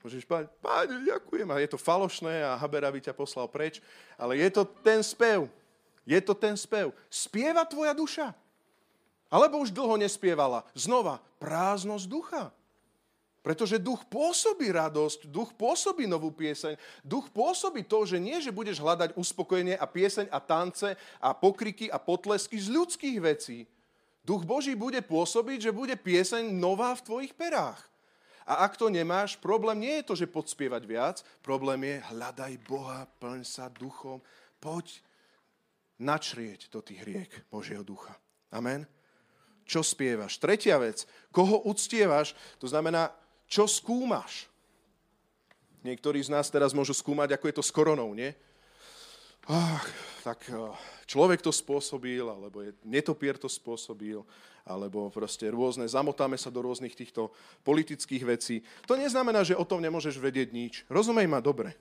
[0.03, 1.47] Môžeš povedať, páne, ďakujem.
[1.55, 3.79] A je to falošné a Haber by ťa poslal preč.
[4.19, 5.47] Ale je to ten spev.
[6.03, 6.91] Je to ten spev.
[7.07, 8.35] Spieva tvoja duša.
[9.31, 10.67] Alebo už dlho nespievala.
[10.75, 12.51] Znova, prázdnosť ducha.
[13.45, 18.81] Pretože duch pôsobí radosť, duch pôsobí novú pieseň, duch pôsobí to, že nie, že budeš
[18.81, 23.69] hľadať uspokojenie a pieseň a tance a pokriky a potlesky z ľudských vecí.
[24.25, 27.77] Duch Boží bude pôsobiť, že bude pieseň nová v tvojich perách.
[28.49, 33.05] A ak to nemáš, problém nie je to, že podspievať viac, problém je hľadaj Boha,
[33.21, 34.25] plň sa duchom,
[34.57, 35.05] poď
[36.01, 38.17] načrieť do tých riek Božieho ducha.
[38.49, 38.89] Amen.
[39.65, 40.41] Čo spievaš?
[40.41, 43.13] Tretia vec, koho uctievaš, to znamená,
[43.45, 44.49] čo skúmaš.
[45.85, 48.33] Niektorí z nás teraz môžu skúmať, ako je to s koronou, nie?
[49.45, 49.85] Ach,
[50.25, 50.57] tak eh,
[51.05, 54.25] človek to spôsobil, alebo je, netopier to spôsobil,
[54.65, 57.29] alebo proste rôzne, zamotáme sa do rôznych týchto
[57.61, 58.55] politických vecí.
[58.89, 60.73] To neznamená, že o tom nemôžeš vedieť nič.
[60.89, 61.77] Rozumej ma dobre.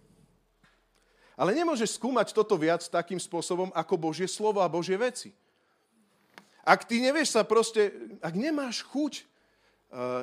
[1.34, 5.32] Ale nemôžeš skúmať toto viac takým spôsobom ako Božie slovo a Božie veci.
[6.60, 9.24] Ak ty nevieš sa proste, ak nemáš chuť uh,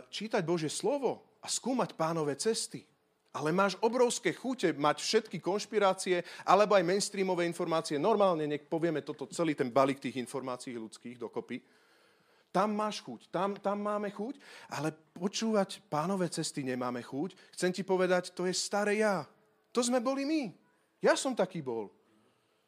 [0.07, 2.85] čítať Božie slovo a skúmať pánové cesty,
[3.33, 7.97] ale máš obrovské chute mať všetky konšpirácie alebo aj mainstreamové informácie.
[7.97, 11.81] Normálne, nech povieme toto, celý ten balík tých informácií ľudských dokopy
[12.51, 14.35] tam máš chuť, tam, tam máme chuť,
[14.75, 17.55] ale počúvať pánové cesty nemáme chuť.
[17.55, 19.23] Chcem ti povedať, to je staré ja.
[19.71, 20.51] To sme boli my.
[20.99, 21.87] Ja som taký bol.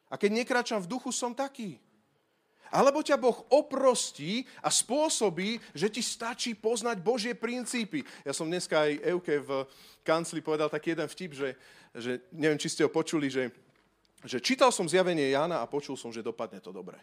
[0.08, 1.76] A keď nekračam v duchu, som taký.
[2.74, 8.02] Alebo ťa Boh oprostí a spôsobí, že ti stačí poznať Božie princípy.
[8.26, 9.62] Ja som dneska aj Euke v
[10.02, 11.54] kancli povedal taký jeden vtip, že,
[11.94, 13.54] že neviem, či ste ho počuli, že,
[14.26, 16.98] že čítal som zjavenie Jána a počul som, že dopadne to dobre.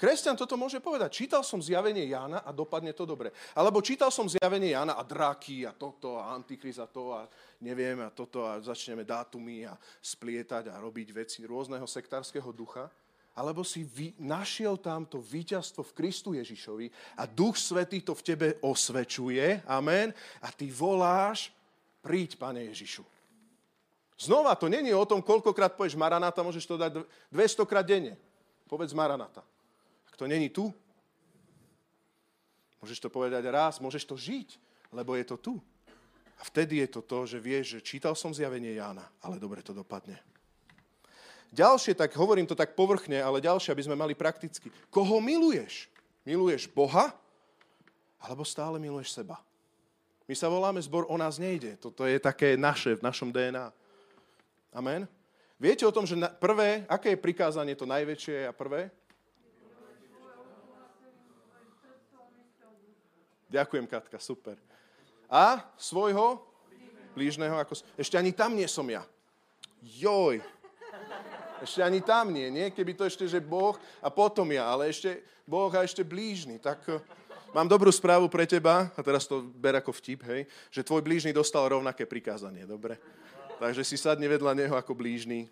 [0.00, 1.12] Kresťan toto môže povedať.
[1.12, 3.36] Čítal som zjavenie Jána a dopadne to dobre.
[3.52, 7.28] Alebo čítal som zjavenie Jána a draky a toto a antikriz a to a
[7.60, 12.88] neviem a toto a začneme dátumy a splietať a robiť veci rôzneho sektárskeho ducha.
[13.36, 18.24] Alebo si vy, našiel tam to víťazstvo v Kristu Ježišovi a Duch Svetý to v
[18.24, 19.68] tebe osvečuje.
[19.68, 20.16] Amen.
[20.40, 21.52] A ty voláš,
[22.00, 23.04] príď, Pane Ježišu.
[24.16, 28.16] Znova, to není o tom, koľkokrát povieš Maranata, môžeš to dať 200 krát denne.
[28.64, 29.44] Povedz Maranata
[30.20, 30.68] to není tu.
[32.84, 34.60] Môžeš to povedať raz, môžeš to žiť,
[34.92, 35.54] lebo je to tu.
[36.36, 39.72] A vtedy je to to, že vieš, že čítal som zjavenie Jána, ale dobre to
[39.72, 40.20] dopadne.
[41.56, 44.68] Ďalšie, tak hovorím to tak povrchne, ale ďalšie, aby sme mali prakticky.
[44.92, 45.88] Koho miluješ?
[46.28, 47.16] Miluješ Boha?
[48.20, 49.40] Alebo stále miluješ seba?
[50.28, 51.80] My sa voláme zbor O nás nejde.
[51.80, 53.72] Toto je také naše, v našom DNA.
[54.76, 55.08] Amen?
[55.56, 58.99] Viete o tom, že prvé, aké je prikázanie to najväčšie a prvé?
[63.50, 64.54] Ďakujem, Katka, super.
[65.26, 66.38] A svojho
[67.18, 67.74] blížneho, ako...
[67.98, 69.02] Ešte ani tam nie som ja.
[69.82, 70.38] Joj.
[71.60, 72.72] Ešte ani tam nie, nie?
[72.72, 76.62] Keby to ešte, že Boh a potom ja, ale ešte Boh a ešte blížny.
[76.62, 77.02] Tak eh,
[77.52, 81.34] mám dobrú správu pre teba, a teraz to ber ako vtip, hej, že tvoj blížny
[81.34, 82.96] dostal rovnaké prikázanie, dobre?
[83.60, 85.50] Takže si sadne vedľa neho ako blížny.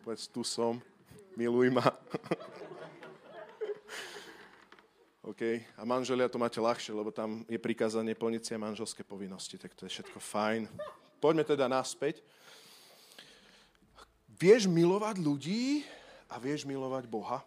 [0.00, 0.80] Povedz, tu som,
[1.36, 1.84] miluj ma.
[5.24, 5.40] OK?
[5.80, 9.88] A manželia to máte ľahšie, lebo tam je prikázanie plniť si manželské povinnosti, tak to
[9.88, 10.68] je všetko fajn.
[11.16, 12.20] Poďme teda naspäť.
[14.36, 15.80] Vieš milovať ľudí
[16.28, 17.40] a vieš milovať Boha.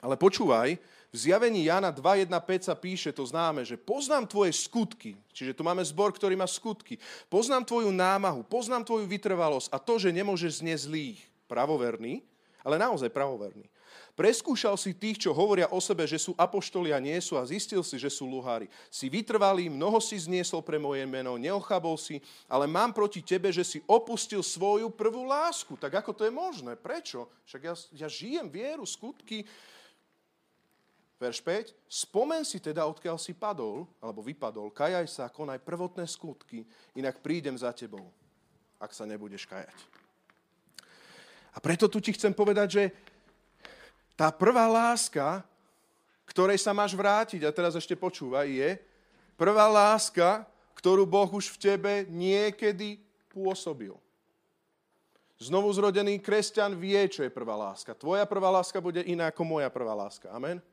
[0.00, 0.80] Ale počúvaj,
[1.12, 5.80] v zjavení Jana 2.1.5 sa píše, to známe, že poznám tvoje skutky, čiže tu máme
[5.84, 10.88] zbor, ktorý má skutky, poznám tvoju námahu, poznám tvoju vytrvalosť a to, že nemôžeš znieť
[10.88, 12.20] zlých, pravoverný,
[12.64, 13.68] ale naozaj pravoverný.
[14.16, 17.84] Preskúšal si tých, čo hovoria o sebe, že sú apoštoli a nie sú a zistil
[17.84, 18.64] si, že sú luhári.
[18.88, 23.60] Si vytrvalý, mnoho si zniesol pre moje meno, neochabol si, ale mám proti tebe, že
[23.60, 25.76] si opustil svoju prvú lásku.
[25.76, 26.80] Tak ako to je možné?
[26.80, 27.28] Prečo?
[27.44, 29.44] Však ja, ja žijem vieru, skutky.
[31.20, 31.76] Verš 5.
[31.84, 36.64] Spomen si teda, odkiaľ si padol, alebo vypadol, kajaj sa, konaj prvotné skutky,
[36.96, 38.08] inak prídem za tebou,
[38.80, 39.76] ak sa nebudeš kajať.
[41.52, 42.82] A preto tu ti chcem povedať, že
[44.16, 45.44] tá prvá láska,
[46.24, 48.70] ktorej sa máš vrátiť, a teraz ešte počúvaj, je
[49.36, 52.98] prvá láska, ktorú Boh už v tebe niekedy
[53.30, 53.92] pôsobil.
[55.36, 57.92] Znovu zrodený kresťan vie, čo je prvá láska.
[57.92, 60.32] Tvoja prvá láska bude iná ako moja prvá láska.
[60.32, 60.64] Amen?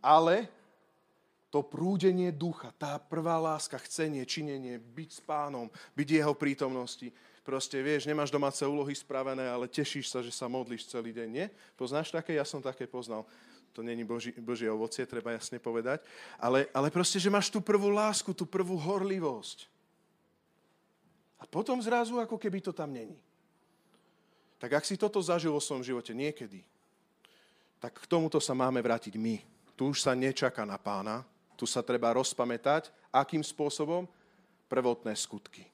[0.00, 0.48] Ale
[1.52, 7.12] to prúdenie ducha, tá prvá láska, chcenie, činenie, byť s pánom, byť jeho prítomnosti,
[7.44, 11.28] proste vieš, nemáš domáce úlohy spravené, ale tešíš sa, že sa modlíš celý deň.
[11.28, 11.46] Nie?
[11.76, 12.34] Poznáš také?
[12.34, 13.28] Ja som také poznal.
[13.76, 16.00] To není Boží, Božie ovocie, treba jasne povedať.
[16.40, 19.68] Ale, ale proste, že máš tú prvú lásku, tú prvú horlivosť.
[21.42, 23.20] A potom zrazu, ako keby to tam není.
[24.56, 26.64] Tak ak si toto zažil vo svojom živote niekedy,
[27.76, 29.42] tak k tomuto sa máme vrátiť my.
[29.76, 31.26] Tu už sa nečaká na pána,
[31.58, 34.08] tu sa treba rozpamätať, akým spôsobom
[34.70, 35.73] prvotné skutky.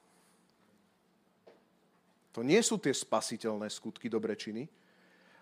[2.31, 4.67] To nie sú tie spasiteľné skutky dobre činy,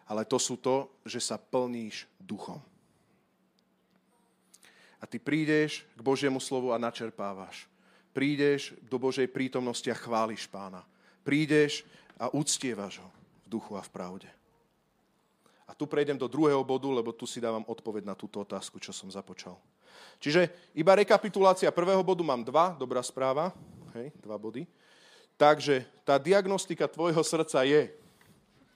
[0.09, 2.57] ale to sú to, že sa plníš duchom.
[4.99, 7.69] A ty prídeš k Božiemu slovu a načerpávaš.
[8.11, 10.83] Prídeš do Božej prítomnosti a chváliš pána.
[11.23, 11.85] Prídeš
[12.19, 13.09] a uctievaš ho
[13.45, 14.29] v duchu a v pravde.
[15.69, 18.89] A tu prejdem do druhého bodu, lebo tu si dávam odpoveď na túto otázku, čo
[18.89, 19.55] som započal.
[20.19, 23.53] Čiže iba rekapitulácia prvého bodu mám dva, dobrá správa,
[23.95, 24.67] hej, dva body.
[25.39, 27.87] Takže tá diagnostika tvojho srdca je,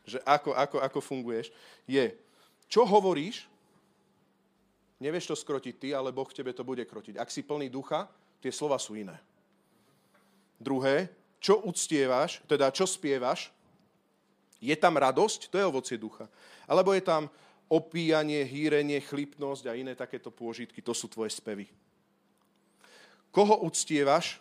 [0.08, 1.52] že ako, ako, ako funguješ,
[1.84, 2.16] je,
[2.72, 3.52] čo hovoríš,
[5.04, 7.20] nevieš to skrotiť ty, ale Boh tebe to bude krotiť.
[7.20, 8.08] Ak si plný ducha,
[8.40, 9.20] tie slova sú iné.
[10.56, 11.12] Druhé,
[11.44, 13.52] čo uctievaš, teda čo spievaš,
[14.64, 16.32] je tam radosť, to je ovocie ducha.
[16.64, 17.28] Alebo je tam
[17.68, 21.68] opíjanie, hýrenie, chlipnosť a iné takéto pôžitky, to sú tvoje spevy.
[23.36, 24.40] Koho uctievaš,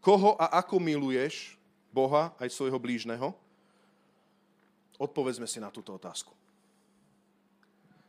[0.00, 1.60] Koho a ako miluješ
[1.92, 3.36] Boha aj svojho blížneho?
[4.96, 6.32] Odpovedzme si na túto otázku.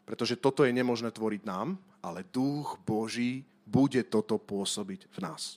[0.08, 5.56] Pretože toto je nemožné tvoriť nám, ale duch Boží bude toto pôsobiť v nás.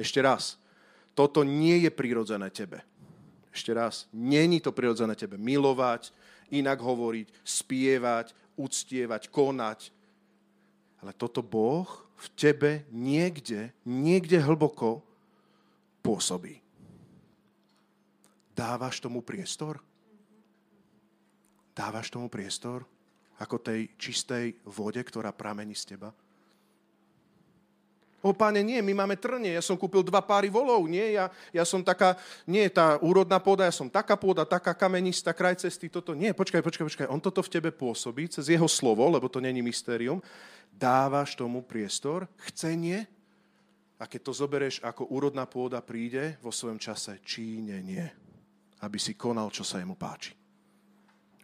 [0.00, 0.56] Ešte raz,
[1.12, 2.80] toto nie je prirodzené tebe.
[3.52, 6.14] Ešte raz, není to prirodzené tebe milovať,
[6.54, 9.92] inak hovoriť, spievať, uctievať, konať.
[11.04, 15.04] Ale toto Boh v tebe niekde, niekde hlboko
[16.00, 16.60] pôsobí.
[18.56, 19.80] Dávaš tomu priestor?
[21.72, 22.84] Dávaš tomu priestor?
[23.40, 26.12] Ako tej čistej vode, ktorá pramení z teba?
[28.20, 31.64] O páne, nie, my máme trnie, ja som kúpil dva páry volov, nie, ja, ja
[31.64, 36.12] som taká, nie, tá úrodná pôda, ja som taká pôda, taká kamenistá, kraj cesty, toto,
[36.12, 39.64] nie, počkaj, počkaj, počkaj, on toto v tebe pôsobí cez jeho slovo, lebo to není
[39.64, 40.20] mystérium,
[40.68, 43.08] dávaš tomu priestor, chcenie,
[44.00, 48.08] a keď to zoberieš ako úrodná pôda príde vo svojom čase čínenie,
[48.80, 50.32] aby si konal, čo sa jemu páči.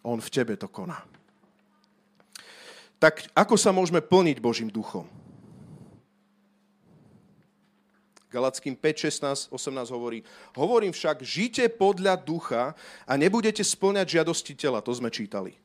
[0.08, 1.04] On v tebe to koná.
[2.96, 5.04] Tak ako sa môžeme plniť Božím duchom?
[8.32, 10.24] Galackým 5, 16, 18 hovorí,
[10.56, 12.72] hovorím však, žite podľa ducha
[13.04, 14.80] a nebudete splňať žiadosti tela.
[14.80, 15.56] To sme čítali.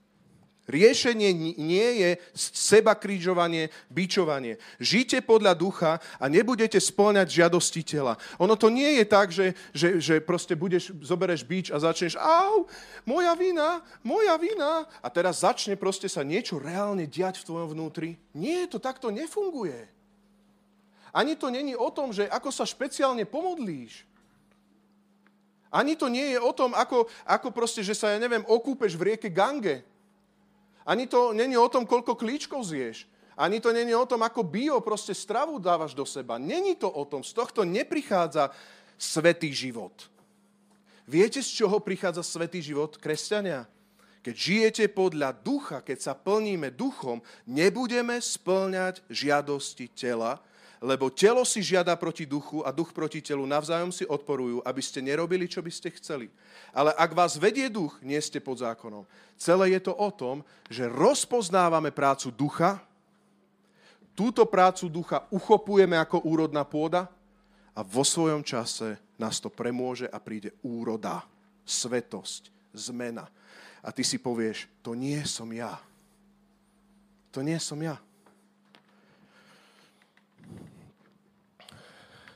[0.72, 4.56] Riešenie nie je seba krížovanie, bičovanie.
[4.80, 8.16] Žite podľa ducha a nebudete spĺňať žiadosti tela.
[8.40, 12.72] Ono to nie je tak, že, že, že proste budeš, zobereš bič a začneš au,
[13.04, 14.88] moja vina, moja vina.
[15.04, 18.16] A teraz začne proste sa niečo reálne diať v tvojom vnútri.
[18.32, 19.92] Nie, to takto nefunguje.
[21.12, 24.08] Ani to není o tom, že ako sa špeciálne pomodlíš.
[25.68, 29.12] Ani to nie je o tom, ako, ako proste, že sa, ja neviem, okúpeš v
[29.12, 29.91] rieke Gange
[30.86, 33.06] ani to není o tom, koľko klíčkov zješ.
[33.38, 36.38] Ani to není o tom, ako bio proste stravu dávaš do seba.
[36.38, 37.24] Není to o tom.
[37.24, 38.54] Z tohto neprichádza
[39.00, 40.12] svetý život.
[41.10, 43.66] Viete, z čoho prichádza svetý život, kresťania?
[44.22, 50.38] Keď žijete podľa ducha, keď sa plníme duchom, nebudeme splňať žiadosti tela,
[50.82, 54.98] lebo telo si žiada proti duchu a duch proti telu, navzájom si odporujú, aby ste
[54.98, 56.34] nerobili, čo by ste chceli.
[56.74, 59.06] Ale ak vás vedie duch, nie ste pod zákonom.
[59.38, 60.42] Celé je to o tom,
[60.74, 62.82] že rozpoznávame prácu ducha,
[64.18, 67.06] túto prácu ducha uchopujeme ako úrodná pôda
[67.78, 71.22] a vo svojom čase nás to premôže a príde úroda,
[71.62, 73.30] svetosť, zmena.
[73.86, 75.78] A ty si povieš, to nie som ja.
[77.30, 78.02] To nie som ja.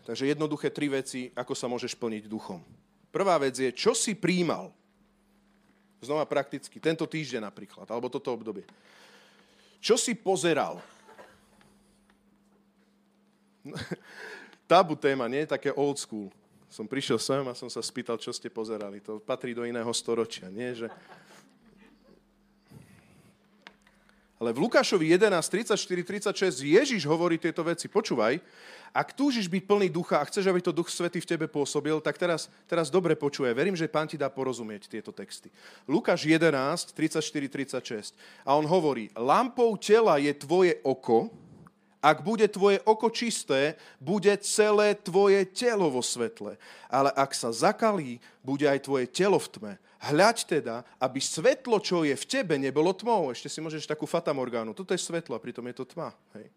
[0.05, 2.61] Takže jednoduché tri veci, ako sa môžeš plniť duchom.
[3.09, 4.69] Prvá vec je, čo si príjmal.
[5.97, 8.61] Znova prakticky, tento týždeň napríklad, alebo toto obdobie.
[9.81, 10.77] Čo si pozeral?
[14.69, 15.49] Tabu téma, nie?
[15.49, 16.29] Také old school.
[16.69, 19.01] Som prišiel sem a som sa spýtal, čo ste pozerali.
[19.01, 20.75] To patrí do iného storočia, nie?
[20.77, 20.93] Že
[24.35, 25.79] Ale v Lukášovi 11, 34,
[26.31, 27.87] 36 Ježiš hovorí tieto veci.
[27.87, 28.35] Počúvaj,
[28.95, 32.15] ak túžiš byť plný ducha a chceš, aby to Duch Svetý v tebe pôsobil, tak
[32.15, 33.51] teraz, teraz dobre počuje.
[33.51, 35.51] Verím, že Pán ti dá porozumieť tieto texty.
[35.83, 38.15] Lukáš 11, 34, 36.
[38.47, 41.27] A on hovorí, lampou tela je tvoje oko,
[42.05, 46.53] ak bude tvoje oko čisté, bude celé tvoje telo vo svetle.
[46.85, 49.73] Ale ak sa zakalí, bude aj tvoje telo v tme.
[50.05, 53.33] Hľaď teda, aby svetlo, čo je v tebe, nebolo tmou.
[53.33, 54.77] Ešte si môžeš takú fatamorgánu.
[54.77, 56.13] Toto je svetlo a pritom je to tma.
[56.37, 56.53] Hej.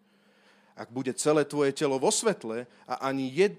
[0.77, 3.57] Ak bude celé tvoje telo vo svetle a ani jed...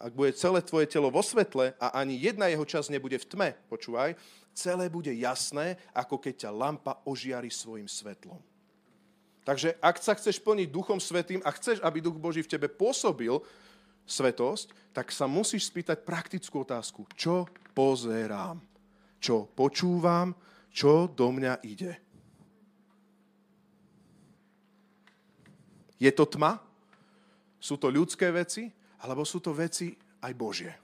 [0.00, 3.48] ak bude celé tvoje telo vo svetle a ani jedna jeho časť nebude v tme,
[3.68, 4.16] počúvaj,
[4.56, 8.40] celé bude jasné, ako keď ťa lampa ožiari svojim svetlom.
[9.46, 13.30] Takže ak sa chceš plniť Duchom Svetým a chceš, aby Duch Boží v tebe pôsobil
[14.02, 17.06] svetosť, tak sa musíš spýtať praktickú otázku.
[17.14, 18.58] Čo pozerám?
[19.22, 20.34] Čo počúvam?
[20.74, 21.94] Čo do mňa ide?
[26.02, 26.58] Je to tma?
[27.62, 28.66] Sú to ľudské veci?
[28.98, 29.94] Alebo sú to veci
[30.26, 30.74] aj Božie?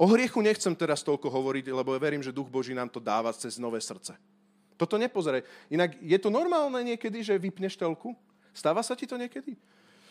[0.00, 3.60] O hriechu nechcem teraz toľko hovoriť, lebo verím, že Duch Boží nám to dáva cez
[3.60, 4.16] nové srdce.
[4.82, 5.46] Toto nepozeraj.
[5.70, 8.18] Inak je to normálne niekedy, že vypneš telku?
[8.50, 9.54] Stáva sa ti to niekedy?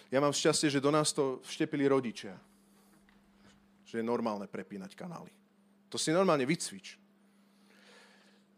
[0.08, 2.40] Ja mám šťastie, že do nás to vštepili rodičia.
[3.84, 5.28] Že je normálne prepínať kanály.
[5.92, 6.96] To si normálne vycvič.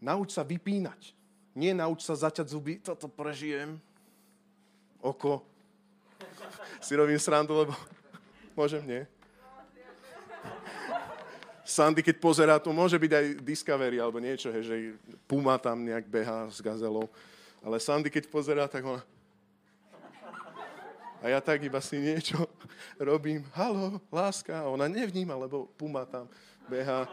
[0.05, 1.17] Nauč sa vypínať.
[1.57, 3.81] Nie nauč sa zaťať zuby, toto prežijem.
[5.01, 5.41] Oko.
[6.77, 7.73] Si robím srandu, lebo
[8.59, 9.01] môžem, nie?
[11.63, 14.75] Sandy, keď pozerá, to môže byť aj Discovery alebo niečo, he, že
[15.23, 17.07] Puma tam nejak beha s gazelou.
[17.63, 18.99] Ale Sandy, keď pozerá, tak ona...
[21.23, 22.35] A ja tak iba si niečo
[22.99, 23.47] robím.
[23.55, 24.59] Halo, láska.
[24.59, 26.27] A ona nevníma, lebo Puma tam
[26.67, 27.07] beha.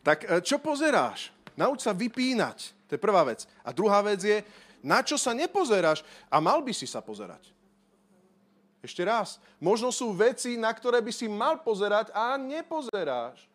[0.00, 1.28] Tak e, čo pozeráš?
[1.52, 2.72] Nauč sa vypínať.
[2.88, 3.44] To je prvá vec.
[3.60, 4.40] A druhá vec je,
[4.80, 6.00] na čo sa nepozeráš
[6.32, 7.57] a mal by si sa pozerať.
[8.78, 9.42] Ešte raz.
[9.58, 13.48] Možno sú veci, na ktoré by si mal pozerať a nepozeráš.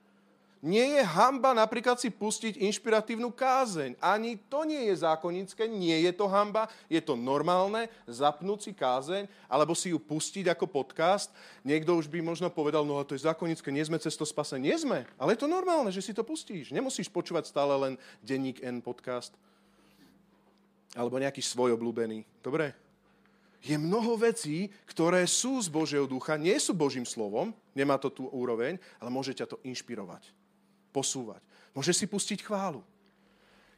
[0.64, 4.00] Nie je hamba napríklad si pustiť inšpiratívnu kázeň.
[4.00, 9.28] Ani to nie je zákonické, nie je to hamba, je to normálne zapnúť si kázeň
[9.52, 11.36] alebo si ju pustiť ako podcast.
[11.68, 14.56] Niekto už by možno povedal, no a to je zákonické, nie sme cez to spase.
[14.56, 16.72] Nie sme, ale je to normálne, že si to pustíš.
[16.72, 17.94] Nemusíš počúvať stále len
[18.24, 19.36] denník N podcast
[20.96, 22.24] alebo nejaký svoj obľúbený.
[22.40, 22.83] Dobre?
[23.64, 28.28] Je mnoho vecí, ktoré sú z Božieho ducha, nie sú Božím slovom, nemá to tú
[28.28, 30.28] úroveň, ale môže ťa to inšpirovať,
[30.92, 31.40] posúvať.
[31.72, 32.84] Môže si pustiť chválu.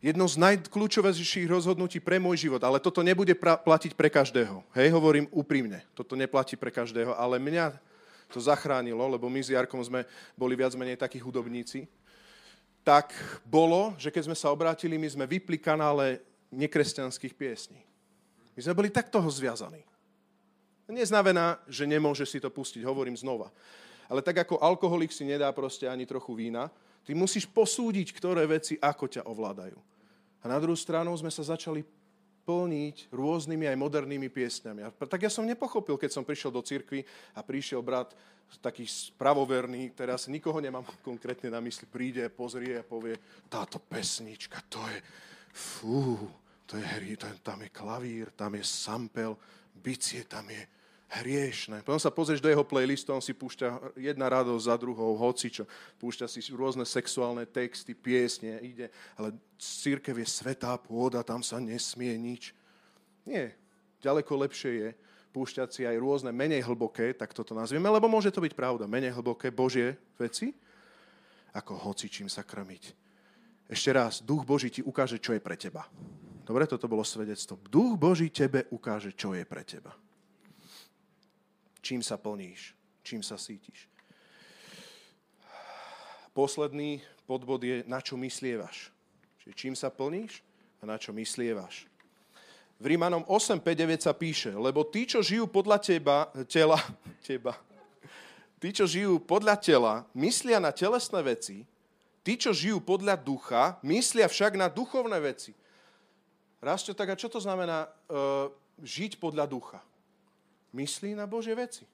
[0.02, 4.66] Jedno z najkľúčovejších rozhodnutí pre môj život, ale toto nebude pra- platiť pre každého.
[4.74, 7.78] Hej, hovorím úprimne, toto neplatí pre každého, ale mňa
[8.34, 11.86] to zachránilo, lebo my s Jarkom sme boli viac menej takí hudobníci,
[12.86, 13.14] tak
[13.46, 16.22] bolo, že keď sme sa obrátili, my sme vypli kanále
[16.54, 17.82] nekresťanských piesní.
[18.56, 19.84] My sme boli tak toho zviazaní.
[20.88, 23.52] Neznamená, že nemôže si to pustiť, hovorím znova.
[24.06, 26.70] Ale tak ako alkoholik si nedá proste ani trochu vína,
[27.04, 29.78] ty musíš posúdiť, ktoré veci ako ťa ovládajú.
[30.42, 31.82] A na druhú stranu sme sa začali
[32.46, 34.86] plniť rôznymi aj modernými piesňami.
[34.86, 37.02] A tak ja som nepochopil, keď som prišiel do cirkvi
[37.34, 38.14] a prišiel brat
[38.62, 43.18] taký spravoverný, teraz nikoho nemám konkrétne na mysli, príde, pozrie a povie,
[43.50, 45.02] táto pesnička, to je,
[45.50, 46.30] fú,
[46.66, 49.38] to je hry, tam je klavír, tam je sampel,
[49.78, 50.62] bicie tam je
[51.22, 51.86] hriešne.
[51.86, 55.70] Potom sa pozrieš do jeho playlistu, on si púšťa jedna radosť za druhou, hocičo.
[56.02, 58.90] Púšťa si rôzne sexuálne texty, piesne, ide.
[59.16, 62.52] Ale církev je svetá pôda, tam sa nesmie nič.
[63.24, 63.54] Nie.
[64.02, 64.90] Ďaleko lepšie je
[65.36, 69.12] púšťať si aj rôzne menej hlboké, tak toto nazvieme, lebo môže to byť pravda, menej
[69.12, 70.56] hlboké Božie veci,
[71.52, 72.96] ako hocičím sa krmiť.
[73.68, 75.84] Ešte raz, duch Boží ti ukáže, čo je pre teba.
[76.46, 77.58] Dobre, toto bolo svedectvo.
[77.58, 79.90] Duch Boží tebe ukáže, čo je pre teba.
[81.82, 83.90] čím sa plníš, čím sa sítiš.
[86.34, 88.94] Posledný podbod je, na čo myslievaš.
[89.42, 90.46] Čiže čím sa plníš
[90.82, 91.90] a na čo myslievaš.
[92.78, 96.78] V Rímanom 8.5.9 sa píše, lebo tí, čo žijú podľa teba, tela,
[97.26, 97.58] teba,
[98.62, 101.66] tí, čo žijú podľa tela, myslia na telesné veci,
[102.22, 105.58] tí, čo žijú podľa ducha, myslia však na duchovné veci.
[106.66, 108.50] Rasto, tak a čo to znamená uh,
[108.82, 109.78] žiť podľa ducha?
[110.74, 111.86] Myslí na Božie veci.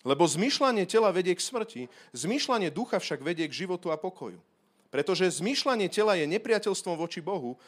[0.00, 1.82] Lebo zmyšľanie tela vedie k smrti,
[2.16, 4.40] zmyšľanie ducha však vedie k životu a pokoju.
[4.88, 7.60] Pretože zmyšľanie tela je nepriateľstvom voči Bohu,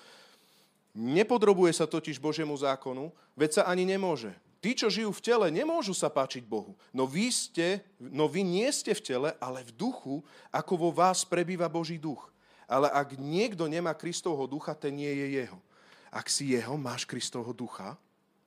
[0.96, 4.32] nepodrobuje sa totiž Božiemu zákonu, veď sa ani nemôže.
[4.64, 6.72] Tí, čo žijú v tele, nemôžu sa páčiť Bohu.
[6.88, 11.28] No vy, ste, no vy nie ste v tele, ale v duchu, ako vo vás
[11.28, 12.31] prebýva Boží duch.
[12.72, 15.60] Ale ak niekto nemá Kristovho ducha, ten nie je jeho.
[16.08, 18.00] Ak si jeho, máš Kristovho ducha.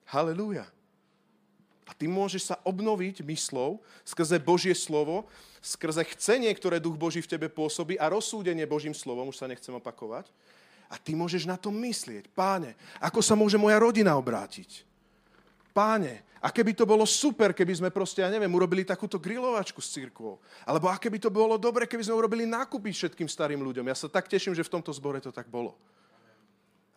[0.10, 0.66] Halelúja.
[1.86, 5.30] A ty môžeš sa obnoviť myslou skrze Božie slovo,
[5.62, 9.70] skrze chcenie, ktoré Duch Boží v tebe pôsobí a rozsúdenie Božím slovom, už sa nechcem
[9.78, 10.34] opakovať.
[10.90, 12.26] A ty môžeš na to myslieť.
[12.34, 14.82] Páne, ako sa môže moja rodina obrátiť?
[15.76, 19.92] Páne, a keby to bolo super, keby sme proste, ja neviem, urobili takúto grilovačku s
[19.92, 20.40] církvou.
[20.62, 23.84] Alebo aké by to bolo dobre, keby sme urobili nákupy všetkým starým ľuďom.
[23.90, 25.74] Ja sa tak teším, že v tomto zbore to tak bolo.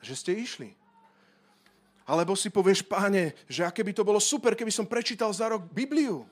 [0.04, 0.70] Že ste išli.
[2.04, 5.64] Alebo si povieš, páne, že aké by to bolo super, keby som prečítal za rok
[5.72, 6.28] Bibliu.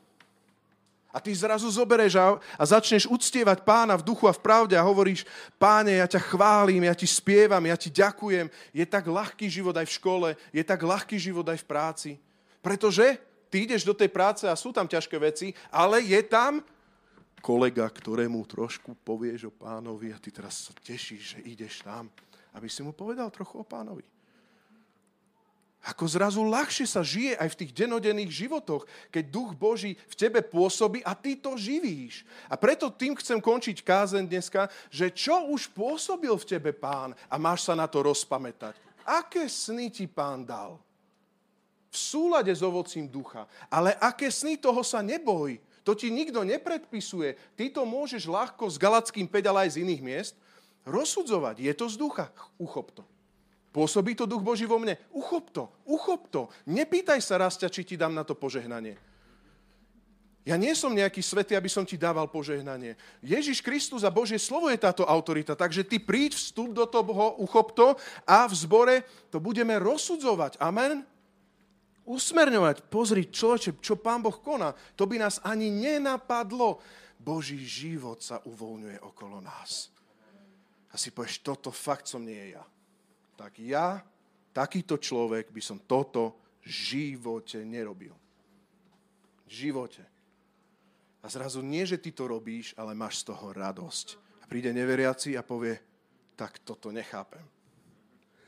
[1.09, 4.84] A ty zrazu zobereš a, a začneš uctievať pána v duchu a v pravde a
[4.84, 5.24] hovoríš,
[5.57, 8.53] páne, ja ťa chválim, ja ti spievam, ja ti ďakujem.
[8.76, 12.12] Je tak ľahký život aj v škole, je tak ľahký život aj v práci.
[12.66, 16.58] Pretože ty ideš do tej práce a sú tam ťažké veci, ale je tam
[17.38, 22.10] kolega, ktorému trošku povieš o pánovi a ty teraz sa tešíš, že ideš tam,
[22.58, 24.02] aby si mu povedal trochu o pánovi.
[25.86, 28.82] Ako zrazu ľahšie sa žije aj v tých denodenných životoch,
[29.14, 32.26] keď duch Boží v tebe pôsobí a ty to živíš.
[32.50, 37.38] A preto tým chcem končiť kázen dneska, že čo už pôsobil v tebe pán a
[37.38, 38.74] máš sa na to rozpamätať.
[39.06, 40.82] Aké sny ti pán dal?
[41.97, 43.49] V súlade s ovocím ducha.
[43.72, 45.57] Ale aké sny, toho sa neboj.
[45.80, 47.57] To ti nikto nepredpisuje.
[47.57, 50.34] Ty to môžeš ľahko s Galackým 5, ale aj z iných miest
[50.84, 51.64] rozsudzovať.
[51.64, 52.28] Je to z ducha.
[52.61, 53.03] Uchop to.
[53.72, 54.97] Pôsobí to duch Boží vo mne?
[55.12, 56.49] Uchop to, uchop to.
[56.68, 58.97] Nepýtaj sa rastia, či ti dám na to požehnanie.
[60.47, 62.94] Ja nie som nejaký svetý, aby som ti dával požehnanie.
[63.18, 67.74] Ježiš Kristus a Božie slovo je táto autorita, takže ty príď, vstup do toho, uchop
[67.74, 68.97] to a v zbore
[69.28, 70.57] to budeme rozsudzovať.
[70.62, 71.03] Amen?
[72.07, 72.86] Usmerňovať.
[72.86, 74.70] Pozri, človeče, čo Pán Boh koná.
[74.94, 76.78] To by nás ani nenapadlo.
[77.18, 79.90] Boží život sa uvoľňuje okolo nás.
[80.90, 82.62] A si povieš, toto fakt som nie ja
[83.36, 84.00] tak ja,
[84.57, 88.16] takýto človek, by som toto v živote nerobil.
[89.46, 90.02] V živote.
[91.20, 94.07] A zrazu nie, že ty to robíš, ale máš z toho radosť.
[94.42, 95.76] A príde neveriaci a povie,
[96.34, 97.44] tak toto nechápem.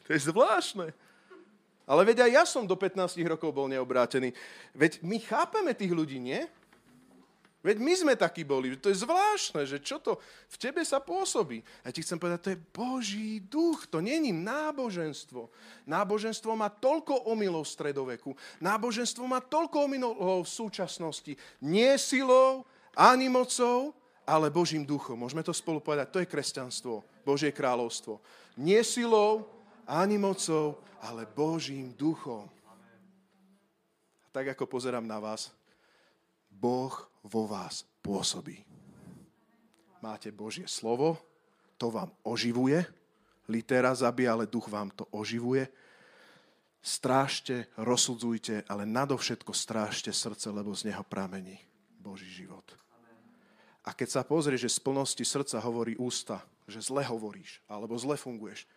[0.08, 0.90] To je zvláštne.
[1.88, 4.36] Ale veď aj ja som do 15 rokov bol neobrátený.
[4.76, 6.44] Veď my chápeme tých ľudí, nie?
[7.58, 8.78] Veď my sme takí boli.
[8.78, 11.58] To je zvláštne, že čo to v tebe sa pôsobí.
[11.82, 15.50] Ja ti chcem povedať, to je Boží duch, to není náboženstvo.
[15.90, 18.30] Náboženstvo má toľko omylov v stredoveku.
[18.62, 21.34] Náboženstvo má toľko omylov v súčasnosti.
[21.58, 22.62] Nie silou,
[22.94, 23.90] ani mocou,
[24.22, 25.18] ale Božím duchom.
[25.18, 28.22] Môžeme to spolu povedať, to je kresťanstvo, Božie kráľovstvo.
[28.54, 29.57] Nie silou,
[29.88, 32.44] ani mocou, ale Božím duchom.
[34.28, 35.48] Tak ako pozerám na vás,
[36.52, 36.92] Boh
[37.24, 38.60] vo vás pôsobí.
[40.04, 41.16] Máte Božie slovo,
[41.80, 42.84] to vám oživuje,
[43.48, 45.66] litera zabíja, ale duch vám to oživuje.
[46.78, 51.58] Strážte, rozsudzujte, ale nadovšetko strážte srdce, lebo z neho pramení
[51.98, 52.62] Boží život.
[53.82, 58.14] A keď sa pozrie, že z plnosti srdca hovorí ústa, že zle hovoríš, alebo zle
[58.14, 58.68] funguješ,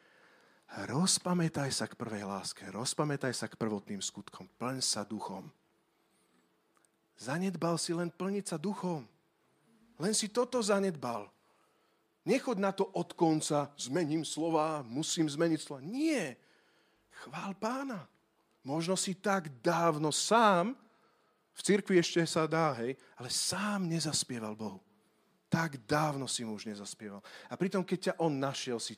[0.72, 5.52] rozpamätaj sa k prvej láske, rozpamätaj sa k prvotným skutkom, plň sa duchom.
[7.20, 9.06] Zanedbal si len plniť sa duchom.
[10.02, 11.30] Len si toto zanedbal.
[12.26, 15.82] Nechod na to od konca, zmením slova, musím zmeniť slova.
[15.86, 16.38] Nie.
[17.26, 18.10] Chvál pána.
[18.66, 20.74] Možno si tak dávno sám,
[21.52, 24.80] v cirkvi ešte sa dá, hej, ale sám nezaspieval Bohu.
[25.52, 27.20] Tak dávno si mu už nezaspieval.
[27.52, 28.96] A pritom, keď ťa on našiel, si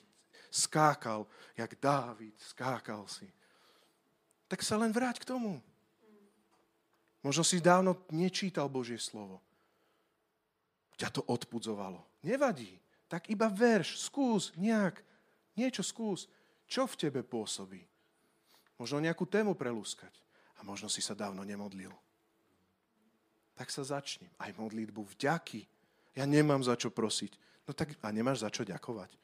[0.53, 1.25] skákal,
[1.57, 3.25] jak Dávid, skákal si.
[4.45, 5.57] Tak sa len vráť k tomu.
[7.25, 9.41] Možno si dávno nečítal Božie slovo.
[10.93, 12.05] Ťa to odpudzovalo.
[12.21, 12.77] Nevadí.
[13.09, 15.01] Tak iba verš, skús nejak,
[15.57, 16.29] niečo skús.
[16.69, 17.81] Čo v tebe pôsobí?
[18.77, 20.13] Možno nejakú tému prelúskať.
[20.61, 21.91] A možno si sa dávno nemodlil.
[23.57, 24.29] Tak sa začni.
[24.37, 25.65] Aj modlitbu vďaky.
[26.13, 27.37] Ja nemám za čo prosiť.
[27.65, 29.15] No tak, a nemáš za čo ďakovať.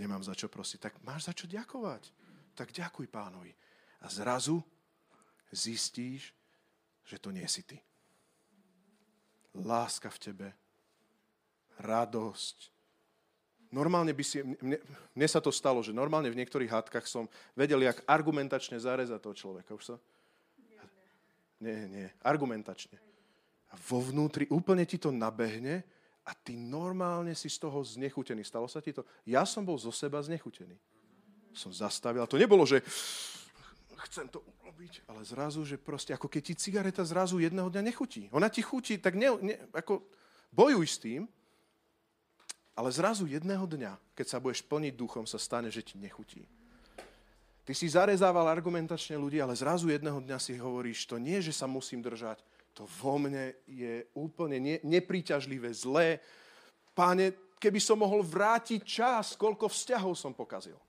[0.00, 0.78] Nemám za čo prosiť.
[0.80, 2.08] Tak máš za čo ďakovať.
[2.56, 3.52] Tak ďakuj pánovi.
[4.00, 4.64] A zrazu
[5.52, 6.32] zistíš,
[7.04, 7.76] že to nie si ty.
[9.52, 10.48] Láska v tebe,
[11.82, 12.70] radosť,
[13.74, 14.78] normálne by si, mne,
[15.12, 17.26] mne sa to stalo, že normálne v niektorých hádkach som
[17.58, 19.74] vedel, jak argumentačne zarezať toho človeka.
[19.74, 19.96] Už sa?
[21.60, 22.96] Nie, nie, argumentačne.
[23.70, 25.84] A vo vnútri úplne ti to nabehne
[26.30, 28.46] a ty normálne si z toho znechutený.
[28.46, 29.02] Stalo sa ti to?
[29.26, 30.78] Ja som bol zo seba znechutený.
[31.50, 32.22] Som zastavil.
[32.22, 32.78] A to nebolo, že
[34.06, 38.30] chcem to urobiť, ale zrazu, že proste, ako keď ti cigareta zrazu jedného dňa nechutí.
[38.32, 40.06] Ona ti chutí, tak ne, ne, ako
[40.54, 41.26] bojuj s tým,
[42.78, 46.48] ale zrazu jedného dňa, keď sa budeš plniť duchom, sa stane, že ti nechutí.
[47.68, 51.68] Ty si zarezával argumentačne ľudí, ale zrazu jedného dňa si hovoríš, to nie, že sa
[51.68, 52.40] musím držať,
[52.80, 56.16] to vo mne je úplne ne, nepríťažlivé, zlé.
[56.96, 60.80] Páne, keby som mohol vrátiť čas, koľko vzťahov som pokazil.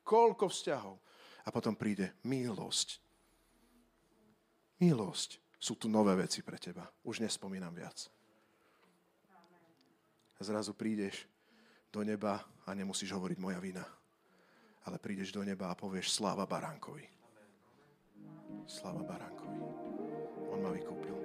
[0.00, 0.96] Koľko vzťahov.
[1.44, 2.88] A potom príde milosť.
[4.80, 5.44] Milosť.
[5.60, 6.88] Sú tu nové veci pre teba.
[7.04, 8.08] Už nespomínam viac.
[10.36, 11.28] A zrazu prídeš
[11.92, 13.84] do neba a nemusíš hovoriť moja vina.
[14.88, 17.04] Ale prídeš do neba a povieš sláva baránkovi.
[18.64, 19.85] Sláva baránkovi.
[20.56, 21.15] On ma vykúpil.